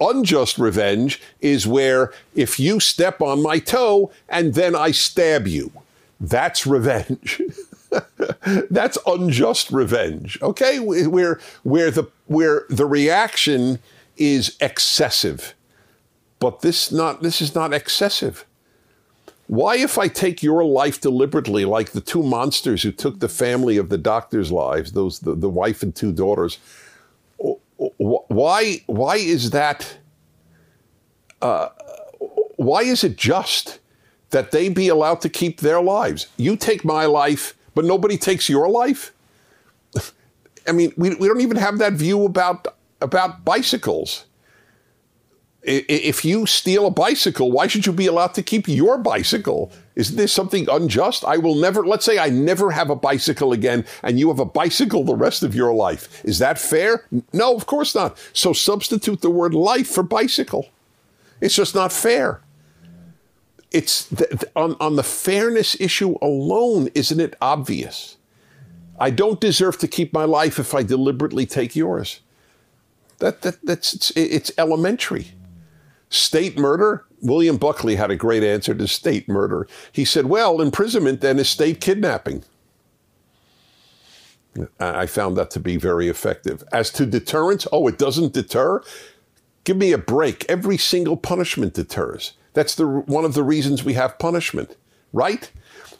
Unjust 0.00 0.58
revenge 0.58 1.20
is 1.40 1.66
where 1.66 2.12
if 2.34 2.60
you 2.60 2.78
step 2.78 3.20
on 3.20 3.42
my 3.42 3.58
toe 3.58 4.12
and 4.28 4.54
then 4.54 4.76
I 4.76 4.92
stab 4.92 5.48
you, 5.48 5.72
that's 6.20 6.66
revenge. 6.66 7.42
that's 8.70 8.98
unjust 9.06 9.70
revenge. 9.70 10.38
Okay, 10.42 10.78
where 10.78 11.40
where 11.62 11.90
the 11.90 12.04
where 12.26 12.64
the 12.68 12.86
reaction 12.86 13.78
is 14.16 14.56
excessive, 14.60 15.54
but 16.38 16.60
this 16.60 16.92
not 16.92 17.22
this 17.22 17.40
is 17.40 17.54
not 17.54 17.72
excessive. 17.72 18.44
Why, 19.46 19.76
if 19.76 19.96
I 19.96 20.08
take 20.08 20.42
your 20.42 20.62
life 20.62 21.00
deliberately, 21.00 21.64
like 21.64 21.92
the 21.92 22.02
two 22.02 22.22
monsters 22.22 22.82
who 22.82 22.92
took 22.92 23.20
the 23.20 23.30
family 23.30 23.78
of 23.78 23.88
the 23.88 23.96
doctor's 23.96 24.52
lives, 24.52 24.92
those 24.92 25.20
the, 25.20 25.34
the 25.34 25.48
wife 25.48 25.82
and 25.82 25.94
two 25.96 26.12
daughters, 26.12 26.58
why 27.78 28.82
why 28.86 29.16
is 29.16 29.50
that 29.50 29.98
uh, 31.40 31.68
why 32.56 32.82
is 32.82 33.04
it 33.04 33.16
just 33.16 33.78
that 34.30 34.50
they 34.50 34.68
be 34.68 34.88
allowed 34.88 35.20
to 35.20 35.28
keep 35.28 35.60
their 35.60 35.80
lives 35.80 36.26
you 36.36 36.56
take 36.56 36.84
my 36.84 37.06
life 37.06 37.54
but 37.78 37.84
nobody 37.84 38.18
takes 38.18 38.48
your 38.48 38.68
life 38.68 39.12
i 40.68 40.72
mean 40.72 40.92
we, 40.96 41.14
we 41.14 41.28
don't 41.28 41.40
even 41.40 41.56
have 41.56 41.78
that 41.78 41.92
view 41.92 42.24
about 42.24 42.66
about 43.00 43.44
bicycles 43.44 44.24
if 45.62 46.24
you 46.24 46.46
steal 46.46 46.86
a 46.86 46.90
bicycle, 46.90 47.50
why 47.52 47.66
should 47.66 47.84
you 47.84 47.92
be 47.92 48.06
allowed 48.06 48.32
to 48.34 48.42
keep 48.42 48.68
your 48.68 48.96
bicycle? 48.96 49.70
Isn't 49.96 50.16
there 50.16 50.28
something 50.28 50.66
unjust? 50.70 51.24
I 51.24 51.36
will 51.36 51.56
never, 51.56 51.84
let's 51.84 52.06
say 52.06 52.18
I 52.18 52.30
never 52.30 52.70
have 52.70 52.88
a 52.90 52.96
bicycle 52.96 53.52
again 53.52 53.84
and 54.02 54.18
you 54.18 54.28
have 54.28 54.38
a 54.38 54.46
bicycle 54.46 55.04
the 55.04 55.16
rest 55.16 55.42
of 55.42 55.54
your 55.54 55.74
life. 55.74 56.24
Is 56.24 56.38
that 56.38 56.58
fair? 56.58 57.04
No, 57.32 57.54
of 57.54 57.66
course 57.66 57.94
not. 57.94 58.16
So 58.32 58.52
substitute 58.52 59.20
the 59.20 59.30
word 59.30 59.52
life 59.52 59.88
for 59.88 60.02
bicycle. 60.02 60.68
It's 61.40 61.56
just 61.56 61.74
not 61.74 61.92
fair. 61.92 62.40
It's 63.70 64.06
the, 64.06 64.48
on, 64.56 64.76
on 64.80 64.96
the 64.96 65.02
fairness 65.02 65.78
issue 65.80 66.16
alone, 66.22 66.88
isn't 66.94 67.20
it 67.20 67.36
obvious? 67.40 68.16
I 68.98 69.10
don't 69.10 69.40
deserve 69.40 69.78
to 69.78 69.88
keep 69.88 70.12
my 70.12 70.24
life 70.24 70.58
if 70.58 70.74
I 70.74 70.82
deliberately 70.82 71.46
take 71.46 71.76
yours. 71.76 72.20
That, 73.18 73.42
that, 73.42 73.58
that's, 73.62 73.94
it's, 73.94 74.10
it's 74.12 74.52
elementary. 74.58 75.32
State 76.08 76.58
murder? 76.58 77.04
William 77.20 77.56
Buckley 77.56 77.96
had 77.96 78.10
a 78.10 78.16
great 78.16 78.42
answer 78.42 78.74
to 78.74 78.88
state 78.88 79.28
murder. 79.28 79.66
He 79.92 80.04
said, 80.04 80.26
well, 80.26 80.60
imprisonment 80.60 81.20
then 81.20 81.38
is 81.38 81.48
state 81.48 81.80
kidnapping. 81.80 82.44
I 84.80 85.06
found 85.06 85.36
that 85.36 85.50
to 85.52 85.60
be 85.60 85.76
very 85.76 86.08
effective. 86.08 86.64
As 86.72 86.90
to 86.92 87.06
deterrence, 87.06 87.66
oh, 87.70 87.86
it 87.86 87.98
doesn't 87.98 88.32
deter? 88.32 88.82
Give 89.64 89.76
me 89.76 89.92
a 89.92 89.98
break. 89.98 90.46
Every 90.48 90.78
single 90.78 91.16
punishment 91.16 91.74
deters. 91.74 92.32
That's 92.52 92.74
the, 92.74 92.86
one 92.86 93.24
of 93.24 93.34
the 93.34 93.42
reasons 93.42 93.84
we 93.84 93.94
have 93.94 94.18
punishment, 94.18 94.76
right? 95.12 95.50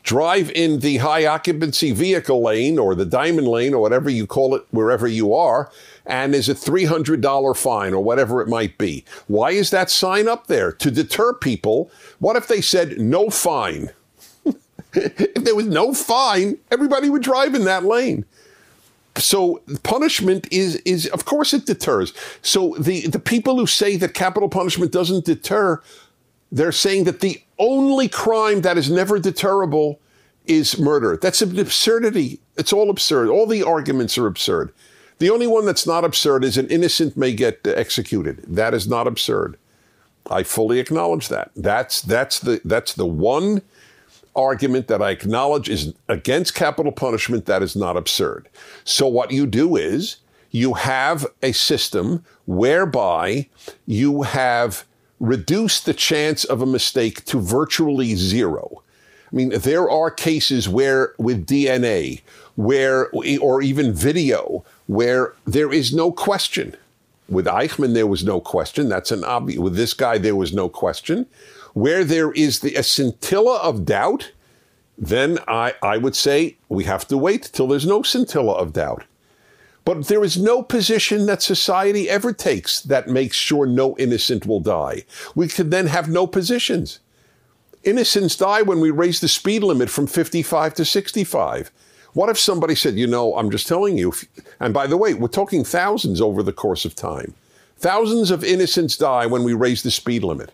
Drive 0.03 0.51
in 0.53 0.81
the 0.81 0.99
high 0.99 1.27
occupancy 1.27 1.93
vehicle 1.93 2.43
lane 2.43 2.79
or 2.79 2.95
the 2.95 3.05
diamond 3.05 3.49
lane 3.49 3.75
or 3.75 3.83
whatever 3.83 4.09
you 4.09 4.27
call 4.27 4.55
it, 4.55 4.65
wherever 4.71 5.07
you 5.07 5.35
are, 5.35 5.71
and 6.07 6.35
is 6.35 6.49
a 6.49 6.55
$300 6.55 7.57
fine 7.57 7.93
or 7.93 8.03
whatever 8.03 8.41
it 8.41 8.49
might 8.49 8.79
be. 8.79 9.05
Why 9.27 9.51
is 9.51 9.71
that 9.71 9.91
sign 9.91 10.27
up 10.27 10.47
there? 10.47 10.73
To 10.73 10.91
deter 10.91 11.35
people. 11.35 11.91
What 12.19 12.37
if 12.37 12.49
they 12.49 12.63
said 12.63 12.99
no 12.99 13.29
fine? 13.29 13.91
if 14.95 15.45
there 15.45 15.55
was 15.55 15.67
no 15.67 15.93
fine, 15.93 16.57
everybody 16.71 17.11
would 17.11 17.23
drive 17.23 17.55
in 17.55 17.65
that 17.65 17.85
lane. 17.85 18.25
So 19.17 19.61
punishment 19.83 20.47
is 20.53 20.77
is 20.77 21.07
of 21.09 21.25
course 21.25 21.53
it 21.53 21.67
deters. 21.67 22.13
So 22.43 22.77
the 22.79 23.07
the 23.09 23.19
people 23.19 23.59
who 23.59 23.67
say 23.67 23.97
that 23.97 24.15
capital 24.15 24.49
punishment 24.49 24.93
doesn't 24.93 25.25
deter, 25.25 25.83
they're 26.51 26.73
saying 26.73 27.05
that 27.05 27.21
the 27.21 27.43
only 27.59 28.09
crime 28.09 28.63
that 28.63 28.79
is 28.79 28.91
never 28.91 29.19
deterrable 29.19 29.99
is 30.47 30.79
murder. 30.79 31.17
That's 31.17 31.43
an 31.43 31.59
absurdity. 31.59 32.41
It's 32.57 32.73
all 32.73 32.91
absurd. 32.91 33.29
All 33.29 33.47
the 33.47 33.63
arguments 33.63 34.17
are 34.17 34.27
absurd. 34.27 34.73
The 35.19 35.31
only 35.31 35.47
one 35.47 35.67
that's 35.67 35.87
not 35.87 36.05
absurd 36.05 36.45
is 36.45 36.57
an 36.57 36.69
innocent 36.69 37.17
may 37.17 37.33
get 37.33 37.67
executed. 37.67 38.45
That 38.47 38.73
is 38.73 38.89
not 38.89 39.07
absurd. 39.07 39.59
I 40.31 40.43
fully 40.43 40.79
acknowledge 40.79 41.29
that. 41.29 41.51
That's 41.57 42.03
that's 42.03 42.39
the 42.41 42.61
that's 42.65 42.95
the 42.95 43.07
one 43.07 43.63
argument 44.37 44.87
that 44.89 45.03
I 45.03 45.11
acknowledge 45.11 45.69
is 45.69 45.93
against 46.09 46.55
capital 46.55 46.93
punishment 46.93 47.47
that 47.47 47.63
is 47.63 47.75
not 47.75 47.97
absurd. 47.97 48.49
So 48.85 49.07
what 49.09 49.33
you 49.33 49.47
do 49.47 49.77
is 49.77 50.19
you 50.51 50.75
have 50.75 51.27
a 51.43 51.53
system 51.53 52.25
whereby 52.47 53.49
you 53.87 54.23
have 54.23 54.85
reduced 55.21 55.87
the 55.87 55.95
chance 55.95 56.45
of 56.45 56.63
a 56.63 56.67
mistake 56.67 57.25
to 57.27 57.41
virtually 57.41 58.15
zero. 58.15 58.83
I 59.31 59.37
mean, 59.37 59.51
there 59.51 59.91
are 59.91 60.11
cases 60.11 60.69
where 60.69 61.13
with 61.19 61.47
DNA, 61.47 62.23
where 62.57 63.11
or 63.41 63.63
even 63.63 63.93
video, 63.93 64.65
where 64.87 65.35
there 65.47 65.73
is 65.73 65.93
no 65.93 66.11
question. 66.11 66.75
With 67.29 67.47
Eichmann, 67.47 67.93
there 67.93 68.07
was 68.07 68.25
no 68.25 68.41
question. 68.41 68.89
That's 68.89 69.11
an 69.11 69.23
obvious. 69.23 69.59
With 69.59 69.77
this 69.77 69.93
guy, 69.93 70.17
there 70.17 70.37
was 70.37 70.55
no 70.55 70.69
question. 70.69 71.27
Where 71.75 72.05
there 72.05 72.33
is 72.33 72.61
the, 72.61 72.75
a 72.75 72.83
scintilla 72.83 73.59
of 73.59 73.85
doubt, 73.85 74.33
then 74.97 75.39
I, 75.47 75.75
I 75.83 75.99
would 75.99 76.17
say 76.17 76.57
we 76.71 76.85
have 76.85 77.07
to 77.09 77.19
wait 77.19 77.51
till 77.53 77.69
there's 77.69 77.87
no 77.87 78.03
scintilla 78.03 78.55
of 78.55 78.73
doubt. 78.73 79.05
But 79.89 80.09
there 80.09 80.23
is 80.23 80.37
no 80.37 80.63
position 80.63 81.25
that 81.25 81.41
society 81.41 82.11
ever 82.11 82.35
takes 82.35 82.83
that 82.83 83.09
makes 83.09 83.39
sure 83.39 83.65
no 83.65 83.97
innocent 83.97 84.45
will 84.45 84.61
die. 84.61 85.05
We 85.35 85.49
could 85.49 85.71
then 85.71 85.87
have 85.87 86.11
no 86.11 86.27
positions. 86.27 86.99
Innocents 87.85 88.37
die 88.37 88.61
when 88.61 88.81
we 88.81 88.91
raise 88.91 89.21
the 89.21 89.29
speed 89.29 89.63
limit 89.63 89.89
from 89.89 90.07
55 90.07 90.75
to 90.75 90.85
65. 90.85 91.71
What 92.13 92.29
if 92.29 92.39
somebody 92.39 92.75
said, 92.75 92.97
you 92.97 93.07
know, 93.07 93.35
I'm 93.35 93.51
just 93.51 93.67
telling 93.67 93.97
you, 93.97 94.13
and 94.61 94.75
by 94.75 94.87
the 94.87 94.99
way, 94.99 95.15
we're 95.15 95.27
talking 95.27 95.65
thousands 95.65 96.21
over 96.21 96.43
the 96.43 96.53
course 96.53 96.85
of 96.85 96.95
time. 96.95 97.33
Thousands 97.79 98.31
of 98.31 98.45
innocents 98.45 98.95
die 98.95 99.25
when 99.25 99.43
we 99.43 99.55
raise 99.55 99.83
the 99.83 99.91
speed 99.91 100.23
limit. 100.23 100.53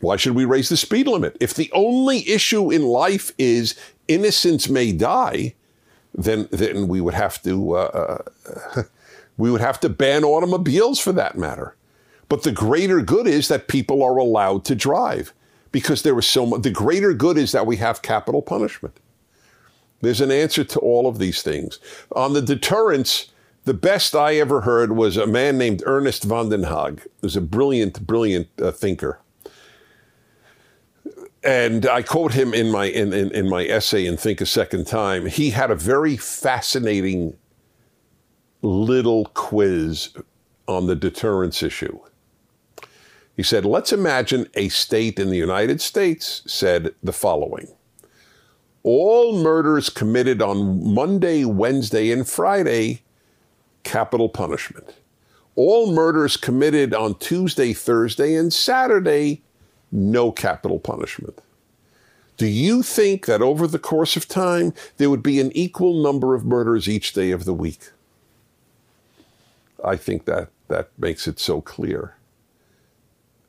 Why 0.00 0.16
should 0.16 0.34
we 0.34 0.44
raise 0.44 0.68
the 0.68 0.76
speed 0.76 1.06
limit? 1.06 1.34
If 1.40 1.54
the 1.54 1.72
only 1.72 2.28
issue 2.28 2.70
in 2.70 2.82
life 2.82 3.32
is 3.38 3.74
innocents 4.06 4.68
may 4.68 4.92
die, 4.92 5.54
then 6.14 6.48
then 6.50 6.88
we 6.88 7.00
would 7.00 7.14
have 7.14 7.42
to 7.42 7.76
uh, 7.76 8.22
uh, 8.76 8.82
we 9.36 9.50
would 9.50 9.60
have 9.60 9.80
to 9.80 9.88
ban 9.88 10.24
automobiles 10.24 10.98
for 10.98 11.12
that 11.12 11.36
matter. 11.36 11.76
But 12.28 12.42
the 12.42 12.52
greater 12.52 13.00
good 13.02 13.26
is 13.26 13.48
that 13.48 13.68
people 13.68 14.02
are 14.02 14.16
allowed 14.16 14.64
to 14.66 14.74
drive 14.74 15.32
because 15.72 16.02
there 16.02 16.18
is 16.18 16.26
so 16.26 16.46
much. 16.46 16.62
The 16.62 16.70
greater 16.70 17.12
good 17.12 17.36
is 17.36 17.52
that 17.52 17.66
we 17.66 17.76
have 17.76 18.02
capital 18.02 18.42
punishment. 18.42 18.98
There's 20.00 20.20
an 20.20 20.30
answer 20.30 20.64
to 20.64 20.78
all 20.80 21.06
of 21.06 21.18
these 21.18 21.42
things. 21.42 21.78
On 22.14 22.32
the 22.32 22.42
deterrence, 22.42 23.30
the 23.64 23.74
best 23.74 24.14
I 24.14 24.36
ever 24.36 24.60
heard 24.60 24.92
was 24.92 25.16
a 25.16 25.26
man 25.26 25.56
named 25.56 25.82
Ernest 25.86 26.24
van 26.24 26.50
den 26.50 26.64
Haag, 26.64 27.06
who's 27.22 27.36
a 27.36 27.40
brilliant, 27.40 28.06
brilliant 28.06 28.48
uh, 28.60 28.70
thinker. 28.70 29.18
And 31.44 31.84
I 31.86 32.02
quote 32.02 32.32
him 32.32 32.54
in 32.54 32.70
my 32.70 32.86
in, 32.86 33.12
in, 33.12 33.30
in 33.32 33.48
my 33.48 33.66
essay 33.66 34.06
and 34.06 34.18
Think 34.18 34.40
a 34.40 34.46
Second 34.46 34.86
Time. 34.86 35.26
He 35.26 35.50
had 35.50 35.70
a 35.70 35.74
very 35.74 36.16
fascinating 36.16 37.36
little 38.62 39.26
quiz 39.34 40.08
on 40.66 40.86
the 40.86 40.96
deterrence 40.96 41.62
issue. 41.62 41.98
He 43.36 43.42
said, 43.42 43.64
let's 43.64 43.92
imagine 43.92 44.48
a 44.54 44.68
state 44.68 45.18
in 45.18 45.28
the 45.28 45.36
United 45.36 45.80
States 45.80 46.42
said 46.46 46.94
the 47.02 47.12
following 47.12 47.68
All 48.82 49.36
murders 49.42 49.90
committed 49.90 50.40
on 50.40 50.94
Monday, 50.94 51.44
Wednesday, 51.44 52.10
and 52.10 52.26
Friday, 52.26 53.02
capital 53.82 54.28
punishment. 54.28 54.94
All 55.56 55.92
murders 55.92 56.36
committed 56.36 56.94
on 56.94 57.18
Tuesday, 57.18 57.72
Thursday, 57.72 58.34
and 58.34 58.52
Saturday, 58.52 59.42
no 59.94 60.32
capital 60.32 60.78
punishment. 60.78 61.40
Do 62.36 62.46
you 62.46 62.82
think 62.82 63.26
that 63.26 63.40
over 63.40 63.66
the 63.66 63.78
course 63.78 64.16
of 64.16 64.26
time, 64.26 64.74
there 64.96 65.08
would 65.08 65.22
be 65.22 65.40
an 65.40 65.52
equal 65.54 66.02
number 66.02 66.34
of 66.34 66.44
murders 66.44 66.88
each 66.88 67.12
day 67.12 67.30
of 67.30 67.44
the 67.44 67.54
week? 67.54 67.90
I 69.84 69.96
think 69.96 70.24
that 70.24 70.48
that 70.68 70.90
makes 70.98 71.28
it 71.28 71.38
so 71.38 71.60
clear. 71.60 72.16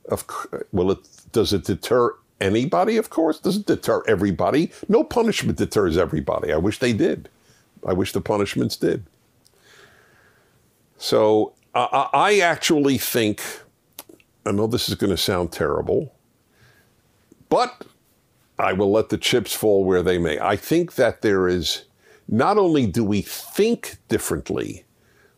Of 0.07 0.25
well, 0.71 0.91
it 0.91 0.99
does 1.31 1.51
it 1.51 1.63
deter 1.63 2.13
anybody? 2.39 2.97
Of 2.97 3.09
course, 3.09 3.39
does 3.39 3.57
it 3.57 3.65
deter 3.65 4.03
everybody? 4.07 4.71
No 4.87 5.03
punishment 5.03 5.57
deters 5.57 5.97
everybody. 5.97 6.53
I 6.53 6.57
wish 6.57 6.77
they 6.77 6.93
did. 6.93 7.27
I 7.87 7.93
wish 7.93 8.11
the 8.11 8.21
punishments 8.21 8.77
did. 8.77 9.05
So 10.97 11.53
uh, 11.73 12.07
I 12.13 12.39
actually 12.39 12.99
think. 12.99 13.41
I 14.45 14.51
know 14.51 14.67
this 14.67 14.89
is 14.89 14.93
going 14.95 15.09
to 15.09 15.17
sound 15.17 15.51
terrible, 15.51 16.13
but 17.55 17.85
I 18.59 18.73
will 18.73 18.91
let 18.91 19.07
the 19.07 19.17
chips 19.17 19.53
fall 19.53 19.85
where 19.85 20.03
they 20.03 20.17
may. 20.17 20.37
I 20.39 20.57
think 20.57 20.95
that 20.95 21.21
there 21.21 21.47
is 21.47 21.85
not 22.27 22.57
only 22.57 22.85
do 22.85 23.01
we 23.01 23.21
think 23.21 23.95
differently, 24.09 24.83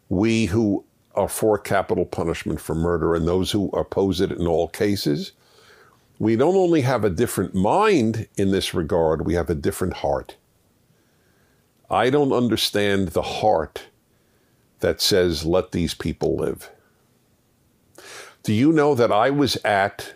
we 0.09 0.47
who 0.47 0.83
are 1.13 1.29
for 1.29 1.59
capital 1.59 2.05
punishment 2.05 2.59
for 2.59 2.74
murder 2.74 3.13
and 3.13 3.27
those 3.27 3.51
who 3.51 3.69
oppose 3.69 4.19
it 4.19 4.31
in 4.31 4.47
all 4.47 4.67
cases. 4.67 5.33
We 6.17 6.36
don't 6.36 6.55
only 6.55 6.81
have 6.81 7.03
a 7.03 7.12
different 7.12 7.53
mind 7.53 8.27
in 8.36 8.50
this 8.50 8.74
regard, 8.74 9.24
we 9.24 9.36
have 9.36 9.51
a 9.51 9.55
different 9.55 9.97
heart. 9.97 10.38
I 11.88 12.09
don't 12.09 12.33
understand 12.33 13.09
the 13.09 13.21
heart 13.21 13.89
that 14.79 15.01
says, 15.01 15.46
let 15.46 15.72
these 15.72 15.94
people 15.94 16.35
live. 16.35 16.72
Do 18.42 18.55
you 18.55 18.72
know 18.72 18.96
that 18.96 19.11
I 19.11 19.29
was 19.29 19.55
at 19.63 20.13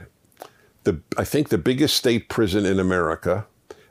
the, 0.83 0.99
I 1.17 1.23
think, 1.23 1.49
the 1.49 1.57
biggest 1.57 1.95
state 1.95 2.29
prison 2.29 2.65
in 2.65 2.79
America, 2.79 3.45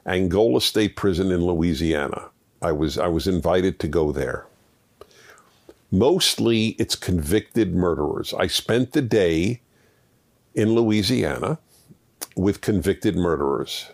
Angola 0.07 0.61
State 0.61 0.97
Prison 0.97 1.31
in 1.31 1.45
Louisiana? 1.45 2.31
I 2.63 2.73
was, 2.73 2.99
I 2.99 3.09
was 3.09 3.27
invited 3.27 3.79
to 3.81 3.89
go 3.89 4.13
there. 4.13 4.47
Mostly 5.91 6.69
it's 6.79 6.95
convicted 6.95 7.75
murderers. 7.75 8.35
I 8.35 8.47
spent 8.47 8.93
the 8.93 9.03
day 9.03 9.61
in 10.55 10.75
Louisiana 10.75 11.59
with 12.37 12.61
convicted 12.61 13.17
murderers. 13.17 13.91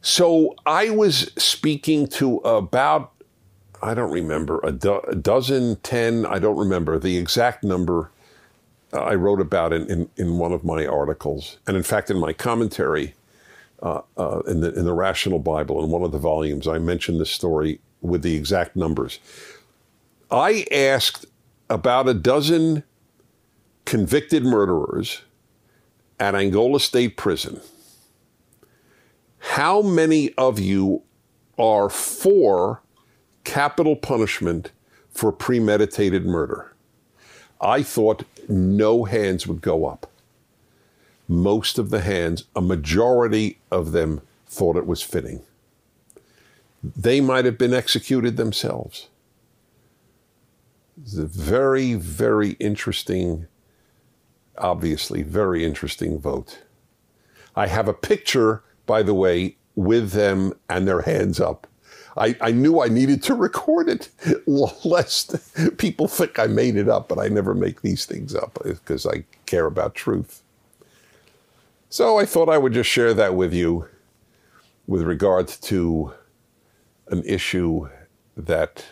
So 0.00 0.54
I 0.64 0.90
was 0.90 1.32
speaking 1.36 2.06
to 2.08 2.38
about, 2.38 3.12
I 3.82 3.92
don't 3.92 4.12
remember, 4.12 4.60
a, 4.62 4.72
do- 4.72 5.00
a 5.08 5.14
dozen, 5.16 5.76
ten, 5.76 6.24
I 6.24 6.38
don't 6.38 6.56
remember 6.56 6.98
the 6.98 7.16
exact 7.16 7.64
number 7.64 8.10
I 8.92 9.14
wrote 9.14 9.40
about 9.40 9.72
in, 9.72 9.90
in, 9.90 10.08
in, 10.16 10.38
one 10.38 10.52
of 10.52 10.64
my 10.64 10.86
articles. 10.86 11.58
And 11.66 11.76
in 11.76 11.82
fact, 11.82 12.10
in 12.10 12.18
my 12.18 12.32
commentary 12.32 13.14
uh, 13.82 14.00
uh, 14.16 14.40
in, 14.46 14.60
the, 14.60 14.72
in 14.74 14.84
the 14.84 14.92
Rational 14.92 15.38
Bible, 15.38 15.82
in 15.84 15.90
one 15.90 16.02
of 16.02 16.12
the 16.12 16.18
volumes, 16.18 16.66
I 16.66 16.78
mentioned 16.78 17.20
this 17.20 17.30
story 17.30 17.80
with 18.00 18.22
the 18.22 18.34
exact 18.34 18.76
numbers. 18.76 19.18
I 20.30 20.66
asked 20.72 21.26
about 21.68 22.08
a 22.08 22.14
dozen 22.14 22.84
convicted 23.84 24.44
murderers 24.44 25.22
at 26.18 26.34
Angola 26.34 26.80
State 26.80 27.16
Prison 27.16 27.60
how 29.50 29.80
many 29.80 30.34
of 30.34 30.58
you 30.58 31.02
are 31.56 31.88
for 31.88 32.82
capital 33.44 33.94
punishment 33.94 34.72
for 35.08 35.30
premeditated 35.30 36.26
murder? 36.26 36.74
I 37.60 37.82
thought 37.82 38.24
no 38.48 39.04
hands 39.04 39.46
would 39.46 39.60
go 39.60 39.86
up. 39.86 40.10
Most 41.28 41.78
of 41.78 41.90
the 41.90 42.00
hands, 42.00 42.44
a 42.54 42.60
majority 42.60 43.58
of 43.70 43.92
them, 43.92 44.20
thought 44.46 44.76
it 44.76 44.86
was 44.86 45.02
fitting. 45.02 45.42
They 46.82 47.20
might 47.20 47.44
have 47.44 47.58
been 47.58 47.74
executed 47.74 48.36
themselves. 48.36 49.08
It's 51.02 51.16
a 51.16 51.26
very, 51.26 51.94
very 51.94 52.52
interesting, 52.52 53.46
obviously, 54.56 55.22
very 55.22 55.64
interesting 55.64 56.18
vote. 56.18 56.60
I 57.54 57.66
have 57.66 57.88
a 57.88 57.94
picture, 57.94 58.62
by 58.86 59.02
the 59.02 59.14
way, 59.14 59.56
with 59.74 60.12
them 60.12 60.54
and 60.70 60.86
their 60.86 61.02
hands 61.02 61.40
up. 61.40 61.66
I, 62.16 62.36
I 62.40 62.50
knew 62.50 62.80
I 62.80 62.88
needed 62.88 63.22
to 63.24 63.34
record 63.46 63.88
it 63.88 64.10
lest 64.46 65.34
people 65.78 66.08
think 66.08 66.38
I 66.38 66.46
made 66.46 66.76
it 66.76 66.88
up, 66.88 67.08
but 67.08 67.18
I 67.18 67.28
never 67.28 67.54
make 67.54 67.82
these 67.82 68.06
things 68.06 68.34
up 68.34 68.58
uh, 68.64 68.70
because 68.70 69.06
I 69.06 69.24
care 69.46 69.66
about 69.66 69.94
truth. 69.94 70.42
So 71.88 72.18
I 72.18 72.26
thought 72.26 72.48
I 72.48 72.58
would 72.58 72.72
just 72.72 72.90
share 72.90 73.14
that 73.14 73.34
with 73.34 73.54
you 73.54 73.88
with 74.86 75.02
regard 75.02 75.48
to 75.48 76.12
an 77.08 77.22
issue 77.24 77.88
that 78.36 78.84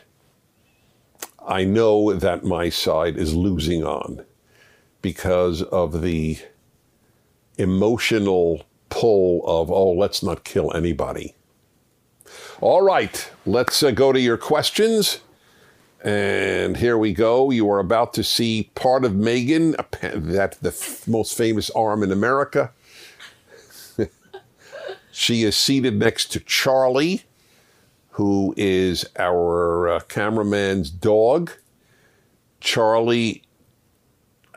I 1.47 1.65
know 1.65 2.13
that 2.15 2.45
my 2.45 2.69
side 2.69 3.17
is 3.17 3.35
losing 3.35 3.85
on 3.85 4.25
because 5.03 5.63
of 5.63 6.01
the 6.01 6.39
emotional 7.59 8.65
pull 8.89 9.45
of, 9.47 9.71
oh, 9.71 9.93
let's 9.93 10.23
not 10.23 10.45
kill 10.45 10.75
anybody. 10.75 11.35
All 12.61 12.83
right, 12.83 13.31
let's 13.45 13.83
uh, 13.83 13.91
go 13.91 14.13
to 14.13 14.21
your 14.21 14.37
questions. 14.37 15.21
And 16.05 16.77
here 16.77 16.97
we 16.97 17.13
go. 17.13 17.51
You 17.51 17.69
are 17.71 17.81
about 17.81 18.15
to 18.15 18.23
see 18.23 18.71
part 18.75 19.05
of 19.05 19.15
Megan, 19.17 19.73
that 19.73 20.59
the 20.61 20.69
f- 20.69 21.09
most 21.09 21.37
famous 21.37 21.69
arm 21.71 22.03
in 22.05 22.13
America. 22.13 22.73
she 25.11 25.43
is 25.43 25.57
seated 25.57 25.99
next 25.99 26.27
to 26.33 26.41
Charlie, 26.41 27.25
who 28.11 28.55
is 28.57 29.05
our 29.19 29.89
uh, 29.89 30.01
cameraman's 30.01 30.91
dog. 30.91 31.53
Charlie, 32.61 33.43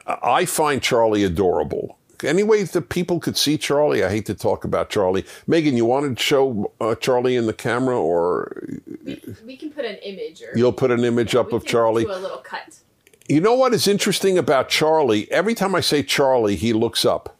I 0.05 0.45
find 0.45 0.83
Charlie 0.83 1.23
adorable. 1.23 1.96
Any 2.23 2.43
way 2.43 2.63
that 2.63 2.89
people 2.89 3.19
could 3.19 3.37
see 3.37 3.57
Charlie, 3.57 4.03
I 4.03 4.09
hate 4.09 4.25
to 4.25 4.33
talk 4.33 4.63
about 4.63 4.89
Charlie. 4.89 5.25
Megan, 5.45 5.77
you 5.77 5.85
wanted 5.85 6.17
to 6.17 6.23
show 6.23 6.71
uh, 6.81 6.95
Charlie 6.95 7.35
in 7.35 7.45
the 7.45 7.53
camera, 7.53 7.99
or 7.99 8.57
we, 9.03 9.21
we, 9.45 9.57
can 9.57 9.71
put 9.71 9.85
an 9.85 9.97
image. 9.97 10.41
Or, 10.41 10.57
you'll 10.57 10.73
put 10.73 10.91
an 10.91 11.03
image 11.03 11.33
yeah, 11.33 11.41
up 11.41 11.53
of 11.53 11.65
Charlie. 11.65 12.05
Do 12.05 12.11
a 12.11 12.17
little 12.17 12.39
cut. 12.39 12.79
You 13.27 13.41
know 13.41 13.55
what 13.55 13.73
is 13.73 13.87
interesting 13.87 14.37
about 14.37 14.69
Charlie? 14.69 15.31
Every 15.31 15.53
time 15.53 15.75
I 15.75 15.81
say 15.81 16.01
Charlie, 16.01 16.55
he 16.55 16.73
looks 16.73 17.05
up. 17.05 17.37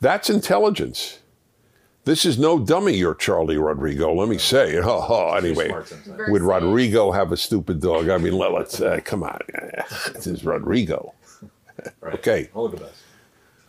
That's 0.00 0.30
intelligence. 0.30 1.18
This 2.04 2.24
is 2.24 2.38
no 2.38 2.58
dummy, 2.58 2.94
you're 2.94 3.14
Charlie 3.14 3.58
Rodrigo. 3.58 4.14
Let 4.14 4.28
me 4.28 4.38
say. 4.38 4.78
Oh, 4.82 5.06
oh 5.08 5.34
anyway, 5.34 5.70
would 6.28 6.42
Rodrigo 6.42 7.12
have 7.12 7.30
a 7.32 7.36
stupid 7.36 7.80
dog? 7.80 8.08
I 8.08 8.16
mean, 8.16 8.32
let, 8.32 8.52
us 8.54 8.80
uh, 8.80 9.00
come 9.04 9.22
on. 9.22 9.38
This 10.14 10.26
is 10.26 10.44
Rodrigo. 10.44 11.14
Right. 12.00 12.14
Okay. 12.14 12.50
Hold 12.52 12.72
the 12.72 12.78
best. 12.78 13.02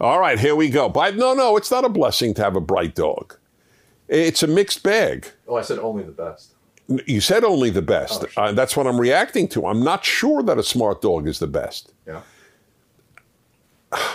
All 0.02 0.20
right, 0.20 0.40
here 0.40 0.56
we 0.56 0.70
go. 0.70 0.90
But 0.90 1.16
no, 1.16 1.34
no, 1.36 1.56
it's 1.58 1.70
not 1.72 1.86
a 1.86 1.90
blessing 1.90 2.34
to 2.34 2.44
have 2.44 2.56
a 2.56 2.62
bright 2.62 2.96
dog. 2.96 3.36
It's 4.08 4.42
a 4.44 4.48
mixed 4.48 4.82
bag. 4.84 5.28
Oh, 5.48 5.56
I 5.56 5.62
said 5.62 5.78
only 5.80 6.04
the 6.04 6.12
best. 6.12 6.56
You 7.06 7.22
said 7.22 7.44
only 7.44 7.70
the 7.70 7.82
best. 7.84 8.24
Oh, 8.24 8.28
sure. 8.28 8.44
uh, 8.46 8.52
that's 8.52 8.76
what 8.76 8.88
I'm 8.88 9.00
reacting 9.00 9.48
to. 9.50 9.68
I'm 9.68 9.84
not 9.84 10.04
sure 10.04 10.42
that 10.44 10.58
a 10.58 10.64
smart 10.64 11.02
dog 11.02 11.28
is 11.28 11.40
the 11.40 11.48
best. 11.48 11.94
Yeah. 12.08 12.22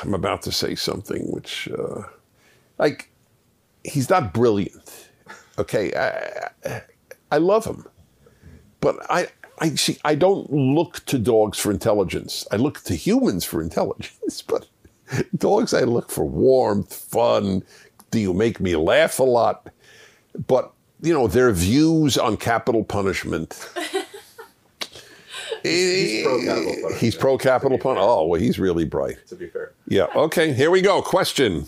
I'm 0.03 0.13
about 0.13 0.43
to 0.43 0.53
say 0.53 0.75
something 0.75 1.23
which, 1.33 1.69
uh, 1.69 2.03
like, 2.79 3.11
he's 3.85 4.11
not 4.11 4.35
brilliant. 4.35 5.09
Okay, 5.59 5.95
I- 5.95 6.83
I 7.31 7.39
love 7.39 7.65
him, 7.65 7.87
but 8.81 8.97
I, 9.11 9.29
I 9.59 9.71
see. 9.71 9.99
I 10.05 10.15
don't 10.15 10.53
look 10.53 11.05
to 11.07 11.19
dogs 11.19 11.59
for 11.59 11.71
intelligence. 11.73 12.47
I 12.53 12.57
look 12.57 12.83
to 12.85 12.95
humans 12.95 13.45
for 13.45 13.61
intelligence. 13.63 14.43
But 14.47 14.69
dogs, 15.37 15.75
I 15.75 15.83
look 15.83 16.11
for 16.11 16.25
warmth, 16.25 16.95
fun. 16.95 17.63
Do 18.11 18.21
you 18.21 18.33
make 18.33 18.61
me 18.61 18.77
laugh 18.77 19.19
a 19.19 19.25
lot? 19.25 19.69
But 20.47 20.73
you 21.03 21.13
know 21.13 21.27
their 21.27 21.53
views 21.53 22.17
on 22.17 22.37
capital 22.37 22.85
punishment. 22.85 23.69
He's 25.63 26.23
pro 26.23 26.39
capital 26.39 26.63
eh, 26.63 26.75
punishment. 26.75 26.97
He's 26.97 27.15
pro 27.17 27.39
capital 27.39 27.79
punishment. 27.79 28.09
Oh, 28.09 28.27
well, 28.27 28.41
he's 28.41 28.59
really 28.59 28.85
bright. 28.85 29.27
To 29.29 29.35
be 29.35 29.49
fair. 29.49 29.73
Yeah. 29.89 30.07
Okay. 30.15 30.53
Here 30.53 30.71
we 30.71 30.81
go. 30.81 31.03
Question. 31.03 31.67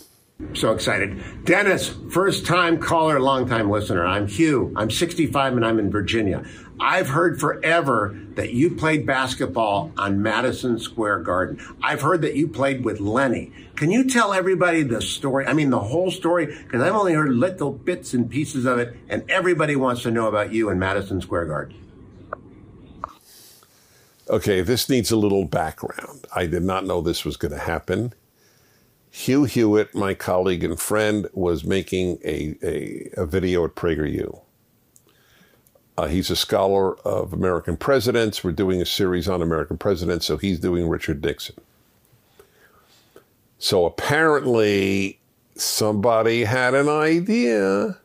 So 0.55 0.73
excited. 0.73 1.45
Dennis, 1.45 1.89
first 2.11 2.47
time 2.47 2.79
caller, 2.79 3.19
long 3.19 3.49
time 3.49 3.71
listener. 3.71 4.07
I'm 4.07 4.29
Hugh. 4.29 4.73
I'm 4.77 4.91
65 4.91 5.55
and 5.55 5.67
I'm 5.67 5.81
in 5.81 5.91
Virginia. 5.91 6.45
I've 6.81 7.09
heard 7.09 7.41
forever 7.41 8.17
that 8.35 8.53
you 8.53 8.71
played 8.71 9.05
basketball 9.05 9.93
on 9.97 10.23
Madison 10.23 10.79
Square 10.79 11.21
Garden. 11.21 11.61
I've 11.83 12.03
heard 12.03 12.23
that 12.23 12.37
you 12.37 12.47
played 12.47 12.85
with 12.85 13.01
Lenny. 13.01 13.53
Can 13.75 13.91
you 13.91 14.09
tell 14.09 14.33
everybody 14.33 14.85
the 14.85 15.03
story? 15.03 15.45
I 15.45 15.55
mean, 15.55 15.71
the 15.71 15.81
whole 15.81 16.11
story? 16.11 16.47
Because 16.47 16.83
I've 16.83 16.95
only 16.95 17.15
heard 17.15 17.31
little 17.31 17.73
bits 17.73 18.15
and 18.15 18.31
pieces 18.31 18.65
of 18.65 18.79
it, 18.79 18.97
and 19.09 19.29
everybody 19.29 19.75
wants 19.75 20.03
to 20.03 20.13
know 20.13 20.29
about 20.29 20.53
you 20.53 20.71
in 20.71 20.79
Madison 20.79 21.21
Square 21.21 21.47
Garden. 21.47 21.77
Okay, 24.31 24.61
this 24.61 24.89
needs 24.89 25.11
a 25.11 25.17
little 25.17 25.47
background. 25.47 26.27
I 26.35 26.47
did 26.47 26.63
not 26.63 26.85
know 26.85 27.01
this 27.01 27.25
was 27.25 27.37
going 27.37 27.53
to 27.53 27.59
happen. 27.59 28.13
Hugh 29.11 29.45
Hewitt, 29.45 29.95
my 29.95 30.15
colleague 30.15 30.65
and 30.65 30.79
friend, 30.79 31.29
was 31.33 31.65
making 31.65 32.19
a, 32.25 32.57
a, 32.63 33.11
a 33.23 33.27
video 33.27 33.65
at 33.65 33.75
PragerU. 33.75 34.41
Uh, 35.97 36.07
he's 36.07 36.31
a 36.31 36.37
scholar 36.37 36.97
of 37.01 37.33
American 37.33 37.77
presidents. 37.77 38.45
We're 38.45 38.53
doing 38.53 38.81
a 38.81 38.87
series 38.87 39.29
on 39.29 39.43
American 39.43 39.79
presidents, 39.79 40.27
so 40.27 40.37
he's 40.37 40.61
doing 40.61 40.89
Richard 40.89 41.25
Nixon. 41.25 41.57
So 43.59 43.85
apparently, 43.85 45.19
somebody 45.57 46.45
had 46.45 46.75
an 46.75 46.89
idea. 46.89 47.99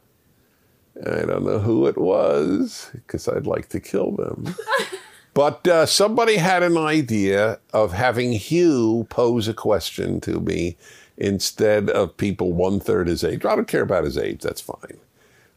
I 1.05 1.25
don't 1.25 1.45
know 1.45 1.59
who 1.59 1.85
it 1.85 1.97
was 1.97 2.89
because 2.93 3.27
I'd 3.27 3.45
like 3.45 3.69
to 3.69 3.79
kill 3.79 4.11
them. 4.11 4.55
But 5.33 5.67
uh, 5.67 5.85
somebody 5.85 6.37
had 6.37 6.61
an 6.63 6.77
idea 6.77 7.59
of 7.73 7.93
having 7.93 8.33
Hugh 8.33 9.07
pose 9.09 9.47
a 9.47 9.53
question 9.53 10.21
to 10.21 10.39
me 10.39 10.77
instead 11.17 11.89
of 11.89 12.17
people 12.17 12.53
one 12.53 12.79
third 12.79 13.07
his 13.07 13.23
age. 13.23 13.45
I 13.45 13.55
don't 13.55 13.67
care 13.67 13.81
about 13.81 14.03
his 14.03 14.17
age; 14.17 14.41
that's 14.41 14.61
fine. 14.61 14.97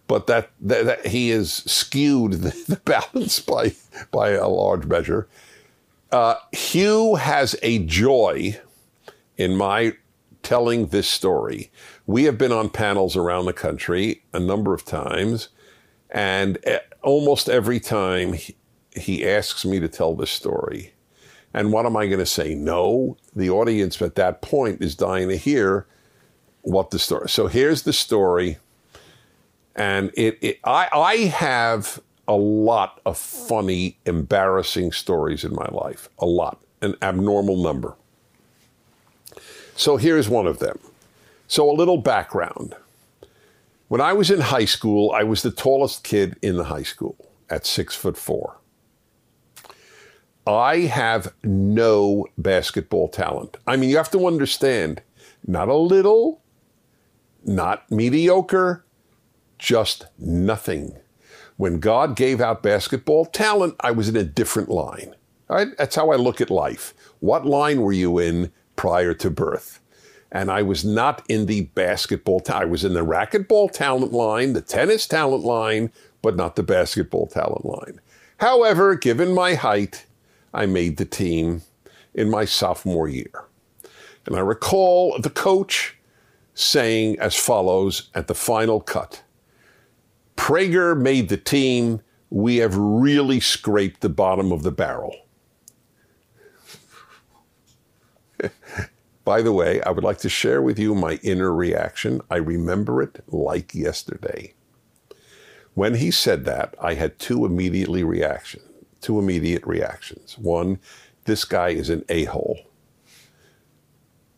But 0.09 0.29
that, 0.29 0.51
that, 0.61 0.87
that 0.87 1.07
he 1.09 1.31
has 1.31 1.53
skewed 1.53 2.33
the, 2.43 2.65
the 2.67 2.81
balance 2.85 3.41
by 3.41 3.75
by 4.11 4.31
a 4.31 4.49
large 4.49 4.87
measure. 4.87 5.29
Uh, 6.11 6.37
Hugh 6.53 7.17
has 7.17 7.57
a 7.63 7.81
joy 7.81 8.59
in 9.37 9.57
my 9.57 9.97
telling 10.43 10.87
this 10.87 11.09
story. 11.09 11.71
We 12.07 12.25
have 12.25 12.39
been 12.39 12.53
on 12.53 12.71
panels 12.71 13.17
around 13.17 13.47
the 13.47 13.53
country 13.53 14.23
a 14.33 14.39
number 14.39 14.73
of 14.73 14.85
times, 14.85 15.49
and 16.09 16.57
eh, 16.65 16.79
almost 17.03 17.49
every 17.49 17.81
time 17.81 18.37
he, 18.97 19.27
asks 19.27 19.65
me 19.65 19.81
to 19.81 19.89
tell 19.89 20.15
this 20.15 20.31
story. 20.31 20.93
And 21.55 21.73
what 21.73 21.87
am 21.87 21.97
I 21.97 22.07
going 22.07 22.19
to 22.19 22.27
say? 22.27 22.55
No. 22.55 23.17
The 23.35 23.51
audience 23.51 24.01
at 24.03 24.15
that 24.17 24.43
point 24.43 24.83
is 24.83 24.95
dying 24.95 25.29
to 25.29 25.37
hear 25.37 25.87
what 26.63 26.91
the 26.91 26.99
story. 26.99 27.29
So 27.29 27.47
here's 27.47 27.83
the 27.83 27.93
story, 27.93 28.59
and 29.75 30.11
it, 30.15 30.39
it 30.41 30.59
I 30.65 30.89
I 30.93 31.17
have 31.27 32.01
a 32.27 32.35
lot 32.35 33.01
of 33.07 33.17
funny, 33.17 33.99
embarrassing 34.05 34.93
stories 34.93 35.45
in 35.45 35.55
my 35.55 35.69
life. 35.71 36.09
A 36.19 36.27
lot, 36.27 36.61
an 36.83 36.97
abnormal 37.03 37.63
number. 37.63 37.95
So 39.77 39.97
here's 39.97 40.29
one 40.29 40.47
of 40.47 40.59
them. 40.59 40.79
So 41.47 41.71
a 41.71 41.73
little 41.73 41.99
background. 41.99 42.75
When 43.89 44.01
I 44.01 44.13
was 44.13 44.31
in 44.31 44.41
high 44.41 44.65
school, 44.65 45.13
I 45.13 45.23
was 45.23 45.43
the 45.43 45.53
tallest 45.53 46.03
kid 46.03 46.37
in 46.43 46.57
the 46.57 46.65
high 46.65 46.83
school 46.83 47.17
at 47.49 47.65
six 47.65 47.95
foot 47.95 48.17
four. 48.17 48.57
I 50.47 50.81
have 50.81 51.35
no 51.43 52.27
basketball 52.39 53.09
talent. 53.09 53.57
I 53.67 53.77
mean, 53.77 53.91
you 53.91 53.97
have 53.97 54.13
to 54.13 54.27
understand, 54.27 55.03
not 55.47 55.69
a 55.69 55.75
little, 55.75 56.41
not 57.45 57.91
mediocre, 57.91 58.85
just 59.59 60.07
nothing. 60.19 60.97
When 61.57 61.81
God 61.81 62.15
gave 62.15 62.41
out 62.41 62.63
basketball 62.63 63.25
talent, 63.25 63.75
I 63.81 63.91
was 63.91 64.09
in 64.09 64.17
a 64.17 64.23
different 64.23 64.69
line. 64.69 65.17
That's 65.49 65.97
how 65.97 66.11
I 66.11 66.17
look 66.17 66.41
at 66.41 66.51
life. 66.51 66.95
What 67.21 67.47
line 67.47 67.81
were 67.81 67.93
you 67.93 68.19
in 68.19 68.53
prior 68.77 69.15
to 69.15 69.31
birth? 69.31 69.81
And 70.31 70.51
I 70.51 70.63
was 70.63 70.85
not 70.85 71.25
in 71.29 71.47
the 71.47 71.63
basketball. 71.63 72.41
Ta- 72.41 72.61
I 72.61 72.65
was 72.67 72.85
in 72.85 72.95
the 72.95 73.05
racquetball 73.05 73.71
talent 73.73 74.13
line, 74.13 74.53
the 74.53 74.61
tennis 74.61 75.07
talent 75.07 75.45
line, 75.45 75.93
but 76.21 76.37
not 76.37 76.57
the 76.57 76.63
basketball 76.63 77.27
talent 77.27 77.65
line. 77.65 78.01
However, 78.39 78.95
given 78.97 79.33
my 79.33 79.55
height, 79.55 80.05
I 80.55 80.67
made 80.67 80.97
the 80.97 81.05
team 81.05 81.63
in 82.15 82.31
my 82.31 82.45
sophomore 82.45 83.09
year. 83.09 83.45
And 84.27 84.37
I 84.37 84.41
recall 84.41 85.19
the 85.19 85.31
coach 85.31 85.97
saying 86.55 87.19
as 87.19 87.37
follows 87.37 88.11
at 88.15 88.27
the 88.27 88.35
final 88.35 88.81
cut 88.81 89.23
Prager 90.37 90.99
made 90.99 91.29
the 91.29 91.37
team. 91.37 92.01
We 92.31 92.57
have 92.57 92.77
really 92.77 93.41
scraped 93.41 94.01
the 94.01 94.09
bottom 94.09 94.53
of 94.53 94.63
the 94.63 94.73
barrel. 94.73 95.17
By 99.25 99.43
the 99.43 99.53
way, 99.53 99.81
I 99.83 99.91
would 99.91 100.05
like 100.05 100.19
to 100.19 100.29
share 100.29 100.63
with 100.63 100.79
you 100.79 100.95
my 100.95 101.19
inner 101.23 101.53
reaction. 101.53 102.21
I 102.31 102.37
remember 102.37 103.03
it 103.03 103.25
like 103.29 103.75
yesterday. 103.75 104.55
When 105.75 105.97
he 105.97 106.11
said 106.11 106.45
that, 106.45 106.75
I 106.81 106.95
had 106.95 107.19
two 107.19 107.45
immediately 107.45 108.05
reaction, 108.05 108.63
two 109.07 109.21
immediate 109.21 109.65
reactions. 109.65 110.37
One, 110.37 110.81
this 111.27 111.45
guy 111.45 111.69
is 111.69 111.91
an 111.91 112.05
a-hole. 112.09 112.59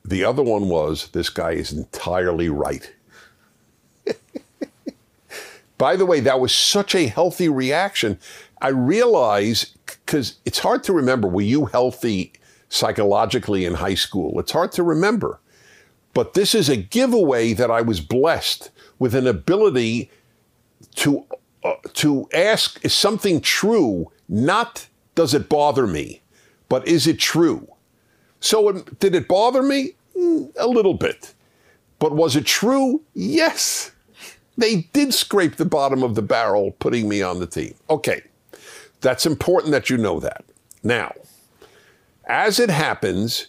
The 0.05 0.23
other 0.25 0.43
one 0.43 0.69
was, 0.69 1.09
this 1.13 1.31
guy 1.31 1.53
is 1.53 1.73
entirely 1.73 2.51
right. 2.51 2.93
By 5.79 5.97
the 5.97 6.05
way, 6.05 6.21
that 6.21 6.39
was 6.39 6.55
such 6.55 6.95
a 6.95 7.07
healthy 7.07 7.49
reaction. 7.49 8.19
I 8.61 8.69
realize, 8.69 9.75
because 9.87 10.37
it's 10.45 10.59
hard 10.59 10.85
to 10.85 10.93
remember, 10.93 11.29
were 11.29 11.41
you 11.41 11.65
healthy 11.65 12.35
psychologically 12.69 13.65
in 13.65 13.73
high 13.73 13.95
school? 13.95 14.39
It's 14.39 14.53
hard 14.53 14.73
to 14.73 14.83
remember. 14.83 15.41
But 16.13 16.35
this 16.35 16.55
is 16.55 16.69
a 16.69 16.77
giveaway 16.77 17.55
that 17.55 17.71
I 17.71 17.81
was 17.81 18.03
blessed 18.03 18.71
with 18.99 19.15
an 19.15 19.27
ability 19.27 20.11
to, 20.97 21.25
uh, 21.65 21.77
to 21.95 22.29
ask, 22.35 22.85
is 22.85 22.93
something 22.93 23.41
true? 23.41 24.13
Not 24.29 24.87
does 25.15 25.35
it 25.35 25.49
bother 25.49 25.87
me, 25.87 26.23
but 26.69 26.87
is 26.87 27.07
it 27.07 27.19
true? 27.19 27.67
So 28.41 28.69
it, 28.69 28.99
did 29.01 29.15
it 29.15 29.27
bother 29.29 29.63
me? 29.63 29.93
Mm, 30.17 30.53
A 30.59 30.67
little 30.67 30.95
bit. 30.95 31.35
But 31.99 32.13
was 32.15 32.37
it 32.37 32.47
true? 32.47 33.03
Yes. 33.15 33.91
They 34.57 34.83
did 34.93 35.15
scrape 35.15 35.57
the 35.57 35.65
bottom 35.65 36.03
of 36.03 36.15
the 36.15 36.23
barrel 36.23 36.73
putting 36.79 37.09
me 37.09 37.23
on 37.23 37.41
the 37.41 37.47
team. 37.47 37.75
Okay. 37.91 38.23
That's 39.01 39.27
important 39.27 39.73
that 39.73 39.91
you 39.91 39.97
know 39.97 40.21
that. 40.21 40.45
Now, 40.83 41.13
as 42.27 42.59
it 42.61 42.71
happens, 42.71 43.49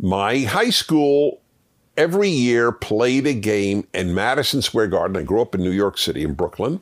my 0.00 0.40
high 0.40 0.70
school 0.70 1.40
every 1.96 2.28
year 2.28 2.72
played 2.72 3.26
a 3.26 3.34
game 3.34 3.86
in 3.94 4.14
Madison 4.14 4.62
Square 4.62 4.88
Garden. 4.88 5.16
I 5.16 5.22
grew 5.22 5.40
up 5.42 5.54
in 5.54 5.60
New 5.62 5.70
York 5.70 5.98
City, 5.98 6.22
in 6.24 6.34
Brooklyn. 6.34 6.80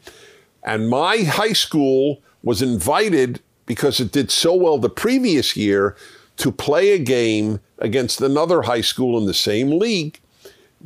And 0.62 0.88
my 0.88 1.18
high 1.18 1.52
school 1.52 2.22
was 2.42 2.62
invited 2.62 3.40
because 3.66 4.00
it 4.00 4.12
did 4.12 4.30
so 4.30 4.54
well 4.54 4.78
the 4.78 4.90
previous 4.90 5.56
year 5.56 5.96
to 6.36 6.50
play 6.50 6.92
a 6.92 6.98
game 6.98 7.60
against 7.78 8.20
another 8.20 8.62
high 8.62 8.80
school 8.80 9.18
in 9.18 9.26
the 9.26 9.34
same 9.34 9.78
league 9.78 10.18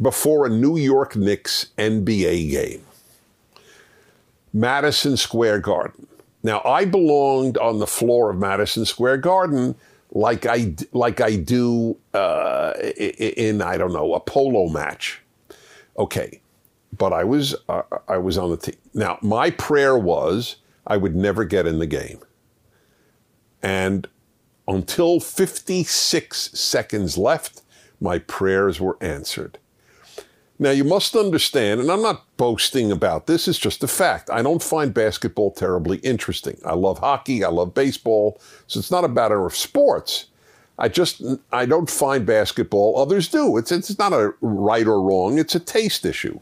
before 0.00 0.46
a 0.46 0.50
New 0.50 0.76
York 0.76 1.16
Knicks 1.16 1.66
NBA 1.78 2.50
game. 2.50 2.82
Madison 4.52 5.16
Square 5.16 5.60
Garden. 5.60 6.06
Now, 6.42 6.62
I 6.64 6.84
belonged 6.84 7.58
on 7.58 7.78
the 7.78 7.86
floor 7.86 8.30
of 8.30 8.38
Madison 8.38 8.84
Square 8.84 9.18
Garden 9.18 9.74
like 10.12 10.46
I 10.46 10.74
like 10.92 11.20
I 11.20 11.36
do 11.36 11.96
uh, 12.14 12.72
in 12.96 13.60
I 13.60 13.76
don't 13.76 13.92
know 13.92 14.14
a 14.14 14.20
polo 14.20 14.68
match. 14.68 15.20
Okay, 15.98 16.40
but 16.96 17.12
I 17.12 17.24
was 17.24 17.54
uh, 17.68 17.82
I 18.08 18.16
was 18.18 18.38
on 18.38 18.50
the 18.50 18.56
team. 18.56 18.76
Now 18.94 19.18
my 19.20 19.50
prayer 19.50 19.98
was 19.98 20.56
I 20.86 20.96
would 20.96 21.16
never 21.16 21.44
get 21.44 21.66
in 21.66 21.78
the 21.78 21.86
game, 21.86 22.20
and 23.62 24.08
until 24.68 25.20
56 25.20 26.58
seconds 26.58 27.16
left, 27.16 27.62
my 28.00 28.18
prayers 28.18 28.80
were 28.80 28.98
answered. 29.00 29.58
Now, 30.58 30.70
you 30.70 30.84
must 30.84 31.14
understand, 31.14 31.80
and 31.80 31.90
I'm 31.90 32.00
not 32.00 32.24
boasting 32.38 32.90
about 32.90 33.26
this, 33.26 33.46
it's 33.46 33.58
just 33.58 33.84
a 33.84 33.88
fact. 33.88 34.30
I 34.30 34.40
don't 34.42 34.62
find 34.62 34.94
basketball 34.94 35.50
terribly 35.50 35.98
interesting. 35.98 36.58
I 36.64 36.74
love 36.74 36.98
hockey, 36.98 37.44
I 37.44 37.48
love 37.48 37.74
baseball, 37.74 38.40
so 38.66 38.78
it's 38.78 38.90
not 38.90 39.04
a 39.04 39.08
matter 39.08 39.44
of 39.44 39.54
sports. 39.54 40.26
I 40.78 40.88
just, 40.88 41.22
I 41.52 41.66
don't 41.66 41.90
find 41.90 42.24
basketball, 42.24 42.98
others 42.98 43.28
do. 43.28 43.56
It's, 43.58 43.70
it's 43.70 43.98
not 43.98 44.12
a 44.12 44.34
right 44.40 44.86
or 44.86 45.02
wrong, 45.02 45.38
it's 45.38 45.54
a 45.54 45.60
taste 45.60 46.06
issue. 46.06 46.40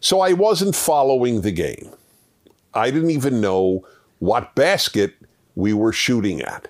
So 0.00 0.20
I 0.20 0.32
wasn't 0.32 0.76
following 0.76 1.40
the 1.40 1.52
game. 1.52 1.90
I 2.78 2.90
didn't 2.90 3.10
even 3.10 3.40
know 3.40 3.86
what 4.18 4.54
basket 4.54 5.14
we 5.54 5.72
were 5.72 5.92
shooting 5.92 6.40
at. 6.40 6.68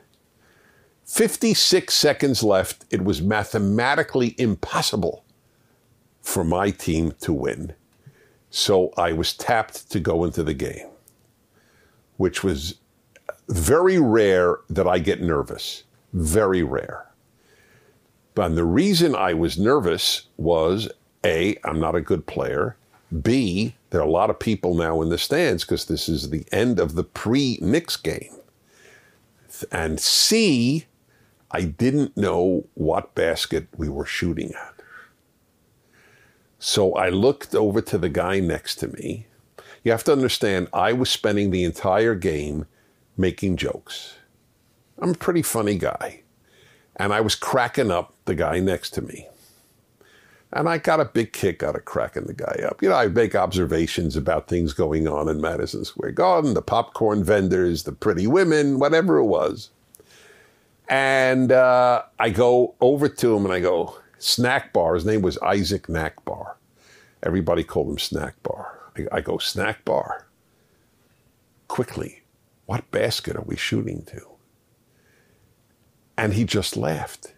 56 1.05 1.93
seconds 1.95 2.43
left. 2.43 2.85
It 2.91 3.03
was 3.03 3.23
mathematically 3.23 4.35
impossible 4.39 5.25
for 6.21 6.45
my 6.45 6.71
team 6.71 7.13
to 7.21 7.33
win. 7.33 7.75
So 8.51 8.93
I 8.97 9.13
was 9.13 9.35
tapped 9.35 9.91
to 9.91 10.01
go 10.01 10.25
into 10.25 10.43
the 10.43 10.55
game, 10.55 10.89
which 12.17 12.45
was 12.45 12.77
very 13.49 13.99
rare 13.99 14.59
that 14.69 14.87
I 14.87 14.99
get 14.99 15.23
nervous. 15.23 15.85
Very 16.13 16.63
rare. 16.63 17.07
But 18.35 18.55
the 18.55 18.65
reason 18.65 19.15
I 19.15 19.35
was 19.35 19.59
nervous 19.59 20.27
was 20.37 20.89
A, 21.25 21.59
I'm 21.65 21.81
not 21.81 21.97
a 21.97 22.01
good 22.01 22.27
player. 22.27 22.77
B, 23.23 23.75
there 23.91 24.01
are 24.01 24.07
a 24.07 24.11
lot 24.11 24.31
of 24.31 24.39
people 24.39 24.75
now 24.75 25.01
in 25.03 25.09
the 25.09 25.19
stands 25.19 25.65
because 25.65 25.87
this 25.87 26.09
is 26.09 26.31
the 26.31 26.45
end 26.53 26.79
of 26.79 26.95
the 26.95 27.05
pre 27.05 27.59
Knicks 27.61 27.97
game. 27.97 28.35
And 29.73 29.99
C, 29.99 30.87
I 31.51 31.63
didn't 31.63 32.17
know 32.17 32.67
what 32.75 33.15
basket 33.15 33.67
we 33.77 33.89
were 33.89 34.07
shooting 34.07 34.53
at. 34.53 34.75
So 36.59 36.95
I 36.95 37.09
looked 37.09 37.55
over 37.55 37.81
to 37.81 37.99
the 37.99 38.09
guy 38.09 38.41
next 38.41 38.77
to 38.77 38.89
me. 38.89 39.27
You 39.83 39.93
have 39.93 40.05
to 40.05 40.13
understand, 40.13 40.69
I 40.73 40.93
was 40.93 41.09
spending 41.09 41.51
the 41.51 41.65
entire 41.65 42.15
game 42.15 42.67
making 43.17 43.57
jokes. 43.57 44.17
I'm 44.99 45.11
a 45.11 45.15
pretty 45.15 45.43
funny 45.43 45.79
guy. 45.79 46.23
And 46.97 47.13
I 47.13 47.21
was 47.21 47.37
cracking 47.37 47.91
up 47.91 48.15
the 48.25 48.35
guy 48.35 48.59
next 48.59 48.91
to 48.91 49.03
me. 49.03 49.29
And 50.53 50.69
I 50.69 50.79
got 50.79 51.01
a 51.01 51.05
big 51.05 51.33
kick 51.33 51.63
out 51.63 51.77
of 51.77 51.85
cracking 51.85 52.25
the 52.25 52.33
guy 52.33 52.63
up. 52.67 52.83
You 52.83 52.89
know, 52.89 52.97
I 52.97 53.09
make 53.09 53.35
observations 53.35 54.17
about 54.17 54.49
things 54.49 54.73
going 54.73 55.07
on 55.07 55.29
in 55.29 55.41
Madison 55.43 55.85
Square 55.85 56.13
Garden, 56.13 56.55
the 56.55 56.63
popcorn 56.63 57.23
vendors, 57.23 57.83
the 57.83 57.93
pretty 57.93 58.27
women, 58.27 58.79
whatever 58.79 59.19
it 59.19 59.27
was. 59.27 59.71
And 60.89 61.53
uh, 61.53 62.03
I 62.19 62.31
go 62.31 62.75
over 62.81 63.09
to 63.11 63.37
him 63.37 63.45
and 63.45 63.53
I 63.53 63.61
go, 63.61 63.99
Snack 64.19 64.73
Bar. 64.73 64.95
His 64.95 65.05
name 65.05 65.21
was 65.21 65.39
Isaac 65.39 65.87
Nackbar. 65.87 66.55
Everybody 67.23 67.63
called 67.63 67.91
him 67.91 67.99
Snack 67.99 68.43
Bar. 68.43 68.79
I, 68.97 69.19
I 69.19 69.21
go, 69.21 69.37
Snack 69.37 69.85
Bar. 69.85 70.27
Quickly, 71.69 72.23
what 72.65 72.91
basket 72.91 73.37
are 73.37 73.43
we 73.43 73.57
shooting 73.57 74.03
to? 74.07 74.23
And 76.17 76.33
he 76.33 76.45
just 76.45 76.77
laughed. 76.77 77.35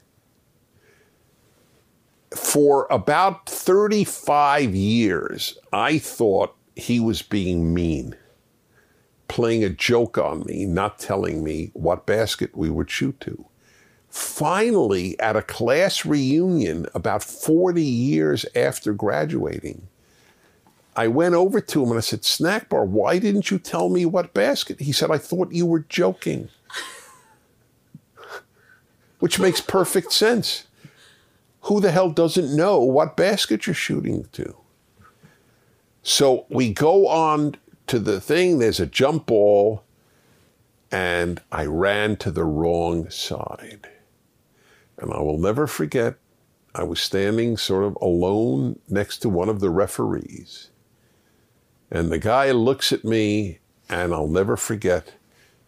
For 2.34 2.86
about 2.90 3.48
35 3.48 4.74
years, 4.74 5.58
I 5.72 5.98
thought 5.98 6.56
he 6.76 7.00
was 7.00 7.22
being 7.22 7.74
mean, 7.74 8.14
playing 9.28 9.64
a 9.64 9.70
joke 9.70 10.16
on 10.16 10.44
me, 10.46 10.64
not 10.64 10.98
telling 10.98 11.42
me 11.42 11.70
what 11.74 12.06
basket 12.06 12.56
we 12.56 12.70
would 12.70 12.90
shoot 12.90 13.20
to 13.20 13.46
finally, 14.10 15.18
at 15.20 15.36
a 15.36 15.42
class 15.42 16.04
reunion 16.04 16.86
about 16.94 17.22
40 17.22 17.82
years 17.82 18.44
after 18.56 18.92
graduating, 18.92 19.86
I 20.96 21.06
went 21.06 21.36
over 21.36 21.60
to 21.60 21.82
him 21.82 21.90
and 21.90 21.98
I 21.98 22.00
said, 22.00 22.24
Snack 22.24 22.68
bar, 22.68 22.84
why 22.84 23.18
didn't 23.18 23.50
you 23.50 23.58
tell 23.58 23.88
me 23.88 24.04
what 24.04 24.34
basket? 24.34 24.80
He 24.80 24.92
said, 24.92 25.10
I 25.10 25.18
thought 25.18 25.52
you 25.52 25.64
were 25.64 25.86
joking. 25.88 26.48
Which 29.20 29.38
makes 29.38 29.60
perfect 29.60 30.12
sense. 30.12 30.66
Who 31.62 31.80
the 31.80 31.90
hell 31.90 32.10
doesn't 32.10 32.54
know 32.54 32.80
what 32.80 33.16
basket 33.16 33.66
you're 33.66 33.74
shooting 33.74 34.26
to? 34.32 34.56
So 36.02 36.46
we 36.48 36.72
go 36.72 37.06
on 37.06 37.56
to 37.86 37.98
the 37.98 38.20
thing, 38.20 38.58
there's 38.58 38.80
a 38.80 38.86
jump 38.86 39.26
ball, 39.26 39.82
and 40.90 41.40
I 41.52 41.66
ran 41.66 42.16
to 42.16 42.30
the 42.30 42.44
wrong 42.44 43.10
side. 43.10 43.88
And 44.96 45.12
I 45.12 45.18
will 45.20 45.38
never 45.38 45.66
forget, 45.66 46.16
I 46.74 46.84
was 46.84 47.00
standing 47.00 47.56
sort 47.56 47.84
of 47.84 47.96
alone 48.00 48.78
next 48.88 49.18
to 49.18 49.28
one 49.28 49.48
of 49.48 49.60
the 49.60 49.70
referees. 49.70 50.70
And 51.90 52.10
the 52.10 52.18
guy 52.18 52.50
looks 52.52 52.92
at 52.92 53.04
me, 53.04 53.58
and 53.88 54.14
I'll 54.14 54.28
never 54.28 54.56
forget. 54.56 55.14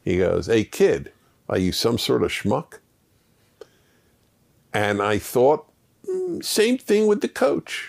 He 0.05 0.19
goes, 0.19 0.47
Hey, 0.47 0.65
kid, 0.65 1.13
are 1.49 1.59
you 1.59 1.73
some 1.73 1.99
sort 1.99 2.23
of 2.23 2.31
schmuck? 2.31 2.79
And 4.73 5.03
I 5.03 5.19
thought, 5.19 5.72
Mm, 6.13 6.45
same 6.45 6.79
thing 6.79 7.07
with 7.07 7.21
the 7.21 7.29
coach. 7.29 7.89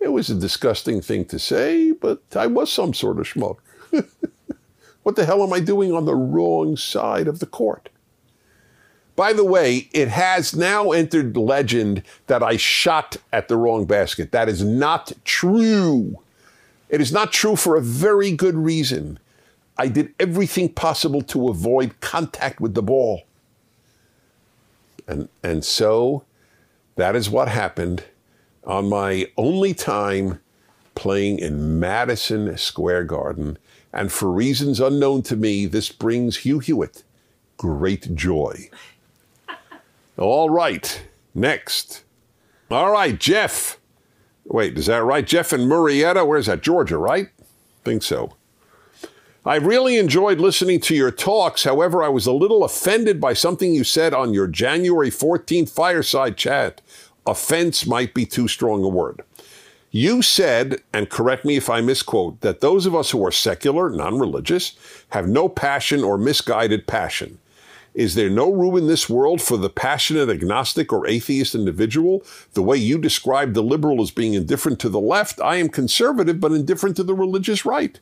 It 0.00 0.12
was 0.12 0.30
a 0.30 0.34
disgusting 0.34 1.00
thing 1.00 1.24
to 1.26 1.38
say, 1.38 1.92
but 1.92 2.22
I 2.36 2.46
was 2.46 2.72
some 2.72 2.94
sort 2.94 3.18
of 3.18 3.26
schmuck. 3.26 3.56
what 5.02 5.16
the 5.16 5.24
hell 5.24 5.42
am 5.42 5.52
I 5.52 5.60
doing 5.60 5.92
on 5.92 6.04
the 6.04 6.14
wrong 6.14 6.76
side 6.76 7.26
of 7.26 7.40
the 7.40 7.46
court? 7.46 7.88
By 9.16 9.32
the 9.32 9.44
way, 9.44 9.88
it 9.92 10.06
has 10.06 10.54
now 10.54 10.92
entered 10.92 11.36
legend 11.36 12.04
that 12.28 12.40
I 12.40 12.56
shot 12.56 13.16
at 13.32 13.48
the 13.48 13.56
wrong 13.56 13.84
basket. 13.84 14.30
That 14.30 14.48
is 14.48 14.62
not 14.62 15.12
true. 15.24 16.22
It 16.88 17.00
is 17.00 17.10
not 17.10 17.32
true 17.32 17.56
for 17.56 17.76
a 17.76 17.82
very 17.82 18.30
good 18.30 18.54
reason. 18.54 19.18
I 19.76 19.88
did 19.88 20.14
everything 20.20 20.68
possible 20.68 21.22
to 21.22 21.48
avoid 21.48 21.98
contact 21.98 22.60
with 22.60 22.74
the 22.74 22.82
ball. 22.82 23.22
And, 25.08 25.28
and 25.42 25.64
so 25.64 26.22
that 26.98 27.14
is 27.14 27.30
what 27.30 27.46
happened 27.46 28.02
on 28.64 28.88
my 28.88 29.28
only 29.36 29.72
time 29.72 30.40
playing 30.96 31.38
in 31.38 31.78
Madison 31.78 32.58
Square 32.58 33.04
Garden. 33.04 33.56
And 33.92 34.10
for 34.10 34.28
reasons 34.30 34.80
unknown 34.80 35.22
to 35.22 35.36
me, 35.36 35.66
this 35.66 35.90
brings 35.92 36.38
Hugh 36.38 36.58
Hewitt 36.58 37.04
great 37.56 38.16
joy. 38.16 38.68
All 40.16 40.50
right, 40.50 41.06
next. 41.34 42.02
All 42.68 42.90
right, 42.90 43.16
Jeff. 43.16 43.78
Wait, 44.44 44.76
is 44.76 44.86
that 44.86 45.04
right? 45.04 45.24
Jeff 45.24 45.52
and 45.52 45.68
Marietta? 45.68 46.24
Where's 46.24 46.46
that? 46.46 46.62
Georgia, 46.62 46.98
right? 46.98 47.28
Think 47.84 48.02
so. 48.02 48.34
I 49.48 49.56
really 49.56 49.96
enjoyed 49.96 50.40
listening 50.40 50.78
to 50.80 50.94
your 50.94 51.10
talks. 51.10 51.64
However, 51.64 52.02
I 52.02 52.10
was 52.10 52.26
a 52.26 52.32
little 52.32 52.64
offended 52.64 53.18
by 53.18 53.32
something 53.32 53.72
you 53.72 53.82
said 53.82 54.12
on 54.12 54.34
your 54.34 54.46
January 54.46 55.08
14th 55.08 55.70
fireside 55.70 56.36
chat. 56.36 56.82
Offense 57.26 57.86
might 57.86 58.12
be 58.12 58.26
too 58.26 58.46
strong 58.46 58.84
a 58.84 58.88
word. 58.88 59.22
You 59.90 60.20
said, 60.20 60.82
and 60.92 61.08
correct 61.08 61.46
me 61.46 61.56
if 61.56 61.70
I 61.70 61.80
misquote, 61.80 62.42
that 62.42 62.60
those 62.60 62.84
of 62.84 62.94
us 62.94 63.10
who 63.10 63.24
are 63.24 63.32
secular, 63.32 63.88
non 63.88 64.18
religious, 64.18 64.76
have 65.12 65.26
no 65.26 65.48
passion 65.48 66.04
or 66.04 66.18
misguided 66.18 66.86
passion. 66.86 67.38
Is 67.94 68.16
there 68.16 68.28
no 68.28 68.52
room 68.52 68.76
in 68.76 68.86
this 68.86 69.08
world 69.08 69.40
for 69.40 69.56
the 69.56 69.70
passionate 69.70 70.28
agnostic 70.28 70.92
or 70.92 71.06
atheist 71.06 71.54
individual? 71.54 72.22
The 72.52 72.62
way 72.62 72.76
you 72.76 72.98
describe 72.98 73.54
the 73.54 73.62
liberal 73.62 74.02
as 74.02 74.10
being 74.10 74.34
indifferent 74.34 74.78
to 74.80 74.90
the 74.90 75.00
left, 75.00 75.40
I 75.40 75.56
am 75.56 75.70
conservative 75.70 76.38
but 76.38 76.52
indifferent 76.52 76.96
to 76.96 77.02
the 77.02 77.14
religious 77.14 77.64
right. 77.64 77.98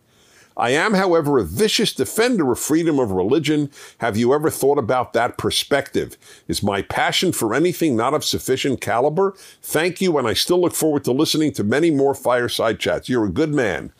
I 0.56 0.70
am, 0.70 0.94
however, 0.94 1.38
a 1.38 1.44
vicious 1.44 1.92
defender 1.92 2.50
of 2.50 2.58
freedom 2.58 2.98
of 2.98 3.10
religion. 3.10 3.70
Have 3.98 4.16
you 4.16 4.32
ever 4.32 4.48
thought 4.48 4.78
about 4.78 5.12
that 5.12 5.36
perspective? 5.36 6.16
Is 6.48 6.62
my 6.62 6.80
passion 6.80 7.32
for 7.32 7.54
anything 7.54 7.94
not 7.94 8.14
of 8.14 8.24
sufficient 8.24 8.80
caliber? 8.80 9.34
Thank 9.62 10.00
you, 10.00 10.16
and 10.16 10.26
I 10.26 10.32
still 10.32 10.60
look 10.60 10.74
forward 10.74 11.04
to 11.04 11.12
listening 11.12 11.52
to 11.52 11.64
many 11.64 11.90
more 11.90 12.14
fireside 12.14 12.80
chats. 12.80 13.08
You're 13.08 13.26
a 13.26 13.30
good 13.30 13.52
man. 13.52 13.92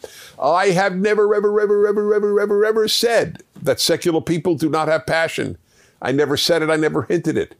I 0.43 0.69
have 0.69 0.97
never, 0.97 1.35
ever, 1.35 1.61
ever, 1.61 1.87
ever, 1.87 2.15
ever, 2.15 2.41
ever, 2.41 2.65
ever 2.65 2.89
said 2.89 3.43
that 3.63 3.79
secular 3.79 4.23
people 4.23 4.55
do 4.55 4.71
not 4.71 4.89
have 4.89 5.05
passion. 5.05 5.59
I 6.01 6.13
never 6.13 6.39
said 6.39 6.63
it, 6.63 6.71
I 6.71 6.77
never 6.77 7.03
hinted 7.03 7.37
it. 7.37 7.55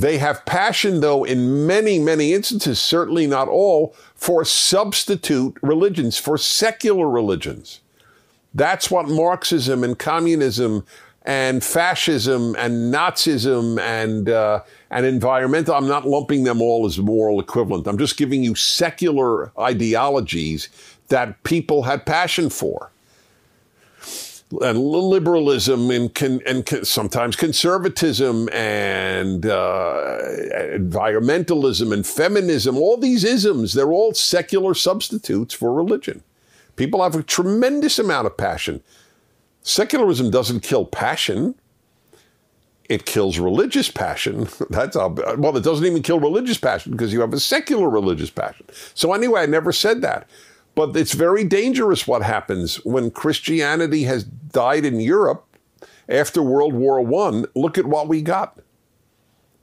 They 0.00 0.16
have 0.16 0.46
passion, 0.46 1.00
though, 1.00 1.24
in 1.24 1.66
many, 1.66 1.98
many 1.98 2.32
instances, 2.32 2.80
certainly 2.80 3.26
not 3.26 3.48
all, 3.48 3.94
for 4.14 4.46
substitute 4.46 5.58
religions, 5.60 6.16
for 6.16 6.38
secular 6.38 7.06
religions. 7.06 7.80
That's 8.54 8.90
what 8.90 9.08
Marxism 9.08 9.84
and 9.84 9.98
communism 9.98 10.86
and 11.26 11.62
fascism 11.62 12.56
and 12.56 12.92
Nazism 12.92 13.78
and 13.78 14.30
uh, 14.30 14.62
and 14.90 15.04
environmental. 15.04 15.74
I'm 15.74 15.86
not 15.86 16.08
lumping 16.08 16.44
them 16.44 16.62
all 16.62 16.86
as 16.86 16.98
moral 16.98 17.38
equivalent. 17.38 17.86
I'm 17.86 17.98
just 17.98 18.16
giving 18.16 18.42
you 18.42 18.54
secular 18.54 19.52
ideologies 19.60 20.70
that 21.08 21.42
people 21.42 21.82
had 21.82 22.06
passion 22.06 22.48
for. 22.48 22.90
And 24.60 24.80
liberalism 24.80 25.90
and, 25.92 26.12
con, 26.12 26.40
and 26.44 26.66
con, 26.66 26.84
sometimes 26.84 27.36
conservatism 27.36 28.48
and 28.48 29.46
uh, 29.46 30.18
environmentalism 30.74 31.92
and 31.92 32.04
feminism, 32.04 32.76
all 32.76 32.96
these 32.96 33.22
isms, 33.22 33.74
they're 33.74 33.92
all 33.92 34.12
secular 34.12 34.74
substitutes 34.74 35.54
for 35.54 35.72
religion. 35.72 36.24
People 36.74 37.02
have 37.02 37.14
a 37.14 37.22
tremendous 37.22 37.98
amount 37.98 38.26
of 38.26 38.36
passion. 38.36 38.82
Secularism 39.62 40.30
doesn't 40.30 40.60
kill 40.60 40.84
passion. 40.84 41.54
It 42.88 43.06
kills 43.06 43.38
religious 43.38 43.90
passion. 43.90 44.48
That's 44.70 44.96
well, 44.96 45.56
it 45.56 45.62
doesn't 45.62 45.86
even 45.86 46.02
kill 46.02 46.18
religious 46.18 46.58
passion 46.58 46.92
because 46.92 47.12
you 47.12 47.20
have 47.20 47.32
a 47.32 47.38
secular 47.38 47.88
religious 47.88 48.30
passion. 48.30 48.66
So 48.94 49.12
anyway, 49.12 49.42
I 49.42 49.46
never 49.46 49.72
said 49.72 50.02
that. 50.02 50.28
But 50.74 50.96
it's 50.96 51.14
very 51.14 51.44
dangerous 51.44 52.06
what 52.06 52.22
happens 52.22 52.76
when 52.84 53.10
Christianity 53.10 54.04
has 54.04 54.24
died 54.24 54.84
in 54.84 55.00
Europe 55.00 55.46
after 56.08 56.42
World 56.42 56.74
War 56.74 57.00
I. 57.00 57.44
Look 57.54 57.76
at 57.78 57.86
what 57.86 58.08
we 58.08 58.22
got 58.22 58.58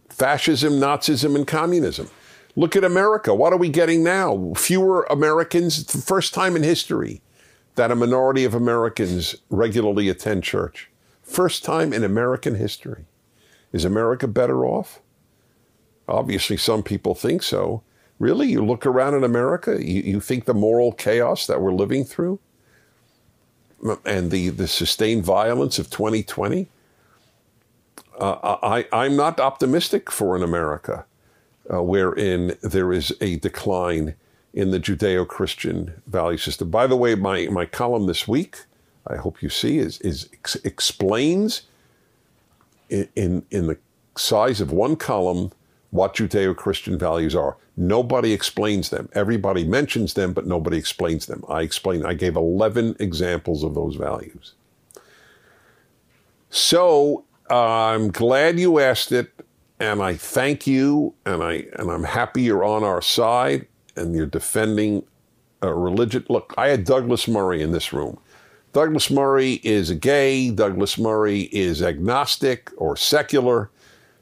fascism, 0.10 0.74
Nazism, 0.74 1.36
and 1.36 1.46
communism. 1.46 2.10
Look 2.56 2.76
at 2.76 2.84
America. 2.84 3.36
What 3.36 3.54
are 3.54 3.58
we 3.58 3.70
getting 3.70 4.04
now? 4.04 4.54
Fewer 4.56 5.04
Americans, 5.12 5.86
the 5.86 6.02
first 6.02 6.34
time 6.34 6.56
in 6.56 6.63
history 6.63 7.22
that 7.76 7.91
a 7.91 7.96
minority 7.96 8.43
of 8.43 8.56
Americans 8.56 9.36
regularly 9.52 10.10
attend 10.10 10.43
church. 10.43 10.89
First 11.22 11.63
time 11.63 11.93
in 11.93 12.04
American 12.04 12.56
history. 12.56 13.06
Is 13.72 13.86
America 13.86 14.28
better 14.28 14.65
off? 14.65 15.02
Obviously, 16.08 16.58
some 16.58 16.82
people 16.82 17.13
think 17.13 17.43
so. 17.43 17.84
Really? 18.19 18.47
You 18.47 18.65
look 18.65 18.86
around 18.86 19.13
in 19.13 19.23
America, 19.23 19.84
you, 19.84 20.01
you 20.01 20.19
think 20.19 20.45
the 20.45 20.53
moral 20.53 20.91
chaos 20.91 21.45
that 21.47 21.62
we're 21.62 21.73
living 21.73 22.03
through 22.03 22.39
and 24.06 24.32
the, 24.32 24.49
the 24.49 24.67
sustained 24.67 25.23
violence 25.23 25.77
of 25.77 25.89
2020? 25.89 26.67
Uh, 28.19 28.58
I, 28.63 28.88
I'm 28.91 29.15
not 29.15 29.39
optimistic 29.39 30.12
for 30.12 30.36
an 30.36 30.41
America 30.41 31.06
uh, 31.71 31.84
wherein 31.84 32.58
there 32.63 32.91
is 32.91 33.13
a 33.21 33.38
decline 33.38 34.15
in 34.53 34.71
the 34.71 34.80
Judeo 34.80 35.27
Christian 35.27 36.01
value 36.08 36.39
system. 36.39 36.71
By 36.71 36.88
the 36.88 36.95
way, 36.95 37.13
my, 37.13 37.45
my 37.47 37.65
column 37.65 38.08
this 38.08 38.27
week, 38.27 38.58
I 39.06 39.17
hope 39.17 39.43
you 39.43 39.49
see, 39.49 39.77
is, 39.77 40.01
is 40.01 40.27
ex- 40.34 40.56
explains 40.63 41.63
in, 42.89 43.08
in, 43.15 43.45
in 43.51 43.67
the 43.67 43.77
size 44.15 44.60
of 44.60 44.71
one 44.71 44.95
column 44.95 45.51
what 45.97 46.15
Judeo 46.15 46.55
Christian 46.55 46.97
values 46.97 47.36
are. 47.36 47.57
Nobody 47.75 48.31
explains 48.33 48.89
them. 48.89 49.10
Everybody 49.13 49.65
mentions 49.65 50.13
them, 50.13 50.33
but 50.33 50.47
nobody 50.47 50.77
explains 50.77 51.25
them. 51.25 51.43
I 51.49 51.62
explain, 51.62 52.05
I 52.05 52.13
gave 52.13 52.36
11 52.36 52.95
examples 52.99 53.63
of 53.63 53.75
those 53.75 53.95
values. 53.95 54.53
So 56.49 57.25
uh, 57.49 57.88
I'm 57.88 58.10
glad 58.12 58.60
you 58.60 58.79
asked 58.79 59.12
it, 59.12 59.31
and 59.79 60.01
I 60.01 60.15
thank 60.15 60.65
you, 60.65 61.13
and, 61.25 61.43
I, 61.43 61.65
and 61.77 61.91
I'm 61.91 62.03
happy 62.03 62.43
you're 62.43 62.63
on 62.63 62.83
our 62.83 63.01
side 63.01 63.67
and 63.95 64.15
you're 64.15 64.25
defending 64.25 65.03
a 65.62 65.73
religion. 65.73 66.25
Look, 66.29 66.53
I 66.57 66.69
had 66.69 66.83
Douglas 66.83 67.27
Murray 67.27 67.62
in 67.62 67.71
this 67.71 67.91
room. 67.91 68.19
Douglas 68.73 69.10
Murray 69.10 69.53
is 69.63 69.91
gay, 69.91 70.51
Douglas 70.51 70.97
Murray 70.97 71.41
is 71.51 71.81
agnostic 71.81 72.71
or 72.77 72.95
secular, 72.95 73.71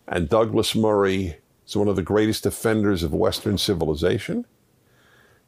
and 0.08 0.30
Douglas 0.30 0.76
Murray 0.76 1.36
is 1.68 1.76
one 1.76 1.88
of 1.88 1.96
the 1.96 2.02
greatest 2.02 2.44
defenders 2.44 3.04
of 3.04 3.14
Western 3.14 3.58
civilization. 3.58 4.46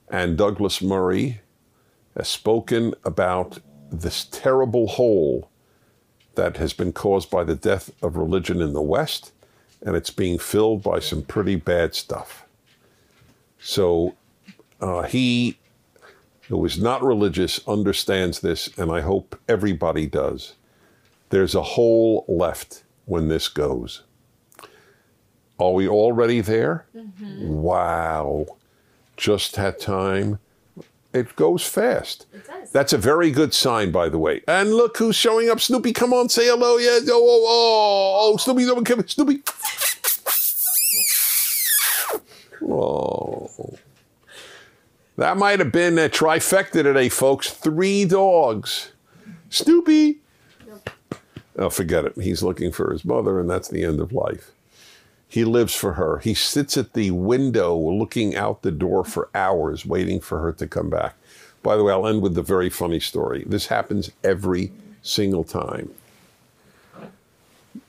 And 0.09 0.37
Douglas 0.37 0.81
Murray 0.81 1.41
has 2.15 2.27
spoken 2.27 2.93
about 3.03 3.59
this 3.91 4.25
terrible 4.25 4.87
hole 4.87 5.49
that 6.35 6.57
has 6.57 6.73
been 6.73 6.93
caused 6.93 7.29
by 7.29 7.43
the 7.43 7.55
death 7.55 7.91
of 8.01 8.15
religion 8.15 8.61
in 8.61 8.73
the 8.73 8.81
West, 8.81 9.31
and 9.81 9.95
it's 9.95 10.09
being 10.09 10.37
filled 10.37 10.83
by 10.83 10.99
some 10.99 11.21
pretty 11.21 11.55
bad 11.55 11.93
stuff. 11.95 12.45
So 13.59 14.15
uh, 14.79 15.03
he, 15.03 15.57
who 16.47 16.63
is 16.65 16.79
not 16.79 17.03
religious, 17.03 17.59
understands 17.67 18.39
this, 18.39 18.69
and 18.77 18.91
I 18.91 19.01
hope 19.01 19.39
everybody 19.47 20.05
does. 20.05 20.53
There's 21.29 21.55
a 21.55 21.63
hole 21.63 22.23
left 22.27 22.83
when 23.05 23.27
this 23.27 23.47
goes. 23.47 24.03
Are 25.59 25.71
we 25.71 25.87
already 25.87 26.41
there? 26.41 26.85
Mm-hmm. 26.95 27.47
Wow. 27.47 28.45
Just 29.15 29.55
had 29.55 29.79
time. 29.79 30.39
It 31.13 31.35
goes 31.35 31.65
fast. 31.65 32.27
It 32.31 32.45
does. 32.45 32.71
That's 32.71 32.93
a 32.93 32.97
very 32.97 33.31
good 33.31 33.53
sign, 33.53 33.91
by 33.91 34.09
the 34.09 34.19
way. 34.19 34.43
And 34.47 34.73
look 34.73 34.97
who's 34.97 35.15
showing 35.15 35.49
up. 35.49 35.59
Snoopy, 35.59 35.93
come 35.93 36.13
on, 36.13 36.29
say 36.29 36.45
hello. 36.45 36.77
Yeah. 36.77 36.99
Oh, 37.09 37.11
oh, 37.11 37.45
oh, 37.47 38.33
oh 38.33 38.37
Snoopy, 38.37 38.83
come, 38.83 39.07
Snoopy. 39.07 39.41
Oh. 42.61 43.49
That 45.15 45.37
might 45.37 45.59
have 45.59 45.71
been 45.71 45.97
a 45.97 46.09
trifecta 46.09 46.83
today, 46.83 47.09
folks. 47.09 47.49
Three 47.49 48.05
dogs. 48.05 48.91
Snoopy. 49.49 50.19
Yep. 50.67 50.89
Oh, 51.57 51.69
forget 51.71 52.05
it. 52.05 52.13
He's 52.21 52.43
looking 52.43 52.71
for 52.71 52.91
his 52.91 53.03
mother, 53.03 53.39
and 53.39 53.49
that's 53.49 53.69
the 53.69 53.83
end 53.83 53.99
of 53.99 54.11
life. 54.13 54.51
He 55.27 55.43
lives 55.43 55.75
for 55.75 55.93
her. 55.93 56.19
He 56.19 56.33
sits 56.33 56.77
at 56.77 56.93
the 56.93 57.11
window 57.11 57.77
looking 57.77 58.35
out 58.35 58.61
the 58.61 58.71
door 58.71 59.03
for 59.03 59.29
hours, 59.35 59.85
waiting 59.85 60.19
for 60.21 60.39
her 60.39 60.53
to 60.53 60.67
come 60.67 60.89
back. 60.89 61.15
By 61.63 61.75
the 61.75 61.83
way, 61.83 61.91
I'll 61.91 62.07
end 62.07 62.21
with 62.21 62.33
the 62.33 62.41
very 62.41 62.69
funny 62.69 62.99
story. 62.99 63.43
This 63.45 63.67
happens 63.67 64.11
every 64.23 64.71
single 65.01 65.43
time. 65.43 65.93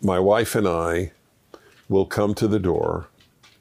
My 0.02 0.18
wife 0.18 0.54
and 0.54 0.66
I 0.66 1.12
will 1.88 2.06
come 2.06 2.34
to 2.34 2.48
the 2.48 2.58
door, 2.58 3.06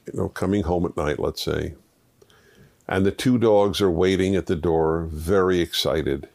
you 0.05 0.19
know, 0.19 0.29
coming 0.29 0.63
home 0.63 0.85
at 0.85 0.97
night, 0.97 1.19
let's 1.19 1.41
say, 1.41 1.75
and 2.87 3.05
the 3.05 3.11
two 3.11 3.37
dogs 3.37 3.81
are 3.81 3.91
waiting 3.91 4.35
at 4.35 4.47
the 4.47 4.55
door, 4.55 5.07
very 5.11 5.59
excited. 5.59 6.27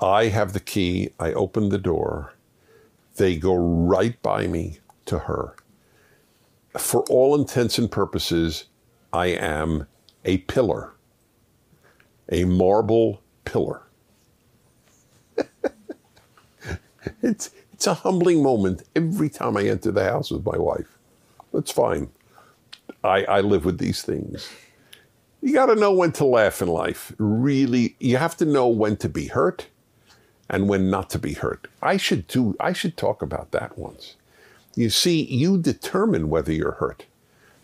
I 0.00 0.26
have 0.26 0.52
the 0.52 0.60
key. 0.60 1.10
I 1.20 1.32
open 1.32 1.68
the 1.68 1.78
door. 1.78 2.34
They 3.16 3.36
go 3.36 3.54
right 3.54 4.20
by 4.22 4.46
me 4.48 4.78
to 5.06 5.20
her 5.20 5.54
for 6.78 7.02
all 7.10 7.34
intents 7.34 7.78
and 7.78 7.90
purposes, 7.90 8.64
I 9.12 9.26
am 9.26 9.86
a 10.24 10.38
pillar, 10.38 10.92
a 12.30 12.44
marble 12.44 13.22
pillar. 13.44 13.82
it's, 17.22 17.50
it's 17.72 17.86
a 17.86 17.94
humbling 17.94 18.42
moment 18.42 18.84
every 18.96 19.28
time 19.28 19.56
I 19.56 19.64
enter 19.64 19.90
the 19.90 20.04
house 20.04 20.30
with 20.30 20.46
my 20.46 20.56
wife. 20.56 20.98
That's 21.52 21.70
fine. 21.70 22.10
I, 23.04 23.24
I 23.24 23.40
live 23.40 23.64
with 23.64 23.78
these 23.78 24.02
things. 24.02 24.48
You 25.42 25.52
got 25.52 25.66
to 25.66 25.74
know 25.74 25.92
when 25.92 26.12
to 26.12 26.24
laugh 26.24 26.62
in 26.62 26.68
life. 26.68 27.12
Really, 27.18 27.96
you 27.98 28.16
have 28.16 28.36
to 28.36 28.44
know 28.44 28.68
when 28.68 28.96
to 28.98 29.08
be 29.08 29.26
hurt 29.26 29.66
and 30.48 30.68
when 30.68 30.88
not 30.88 31.10
to 31.10 31.18
be 31.18 31.32
hurt. 31.32 31.66
I 31.82 31.96
should 31.96 32.28
do 32.28 32.54
I 32.60 32.72
should 32.72 32.96
talk 32.96 33.22
about 33.22 33.50
that 33.50 33.76
once. 33.76 34.16
You 34.74 34.90
see, 34.90 35.24
you 35.24 35.58
determine 35.58 36.30
whether 36.30 36.52
you're 36.52 36.72
hurt. 36.72 37.06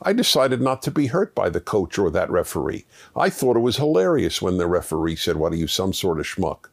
I 0.03 0.13
decided 0.13 0.61
not 0.61 0.83
to 0.83 0.91
be 0.91 1.07
hurt 1.07 1.35
by 1.35 1.49
the 1.49 1.61
coach 1.61 1.99
or 1.99 2.11
that 2.11 2.31
referee. 2.31 2.85
I 3.17 3.31
thought 3.31 3.57
it 3.57 3.61
was 3.61 3.77
hilarious 3.77 4.41
when 4.41 4.59
the 4.59 4.67
referee 4.67 5.17
said, 5.17 5.37
What 5.37 5.53
are 5.53 5.57
you, 5.57 5.67
some 5.67 5.93
sort 5.93 6.21
of 6.21 6.27
schmuck? 6.27 6.69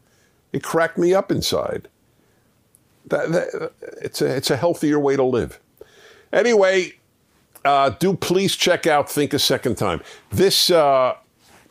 It 0.54 0.62
cracked 0.62 0.98
me 0.98 1.14
up 1.14 1.32
inside. 1.32 1.88
That, 3.08 3.32
that, 3.32 3.72
it's, 4.02 4.22
a, 4.22 4.36
it's 4.36 4.52
a 4.52 4.58
healthier 4.58 5.00
way 5.00 5.16
to 5.16 5.24
live. 5.24 5.60
Anyway, 6.32 6.94
uh, 7.64 7.90
do 7.90 8.16
please 8.16 8.56
check 8.56 8.86
out 8.86 9.10
Think 9.10 9.34
a 9.34 9.40
Second 9.40 9.76
Time. 9.76 10.02
This, 10.30 10.70
uh, 10.70 11.16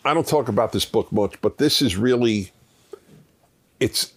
I 0.05 0.15
don't 0.15 0.27
talk 0.27 0.49
about 0.49 0.73
this 0.73 0.85
book 0.85 1.11
much, 1.13 1.41
but 1.41 1.59
this 1.59 1.83
is 1.83 1.97
really, 1.97 2.51
it's, 3.79 4.13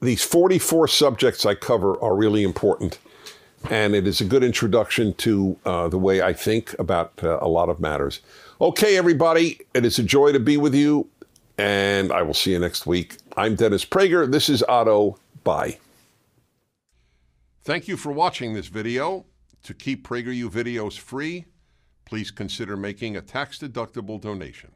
these 0.00 0.22
44 0.22 0.88
subjects 0.88 1.44
I 1.44 1.54
cover 1.54 2.00
are 2.02 2.14
really 2.14 2.42
important 2.42 2.98
and 3.68 3.94
it 3.94 4.06
is 4.06 4.20
a 4.20 4.24
good 4.24 4.42
introduction 4.42 5.12
to 5.14 5.58
uh, 5.66 5.88
the 5.88 5.98
way 5.98 6.22
I 6.22 6.32
think 6.32 6.74
about 6.78 7.12
uh, 7.22 7.38
a 7.42 7.48
lot 7.48 7.68
of 7.68 7.80
matters. 7.80 8.20
Okay, 8.60 8.96
everybody, 8.96 9.60
it 9.74 9.84
is 9.84 9.98
a 9.98 10.02
joy 10.02 10.32
to 10.32 10.40
be 10.40 10.56
with 10.56 10.74
you, 10.74 11.08
and 11.58 12.12
I 12.12 12.22
will 12.22 12.34
see 12.34 12.52
you 12.52 12.58
next 12.58 12.86
week. 12.86 13.16
I'm 13.36 13.54
Dennis 13.54 13.84
Prager. 13.84 14.30
This 14.30 14.48
is 14.48 14.62
Otto. 14.62 15.18
Bye. 15.44 15.78
Thank 17.62 17.88
you 17.88 17.96
for 17.96 18.12
watching 18.12 18.54
this 18.54 18.68
video. 18.68 19.26
To 19.64 19.74
keep 19.74 20.08
PragerU 20.08 20.50
videos 20.50 20.98
free, 20.98 21.44
please 22.06 22.30
consider 22.30 22.78
making 22.78 23.18
a 23.18 23.20
tax-deductible 23.20 24.18
donation. 24.18 24.70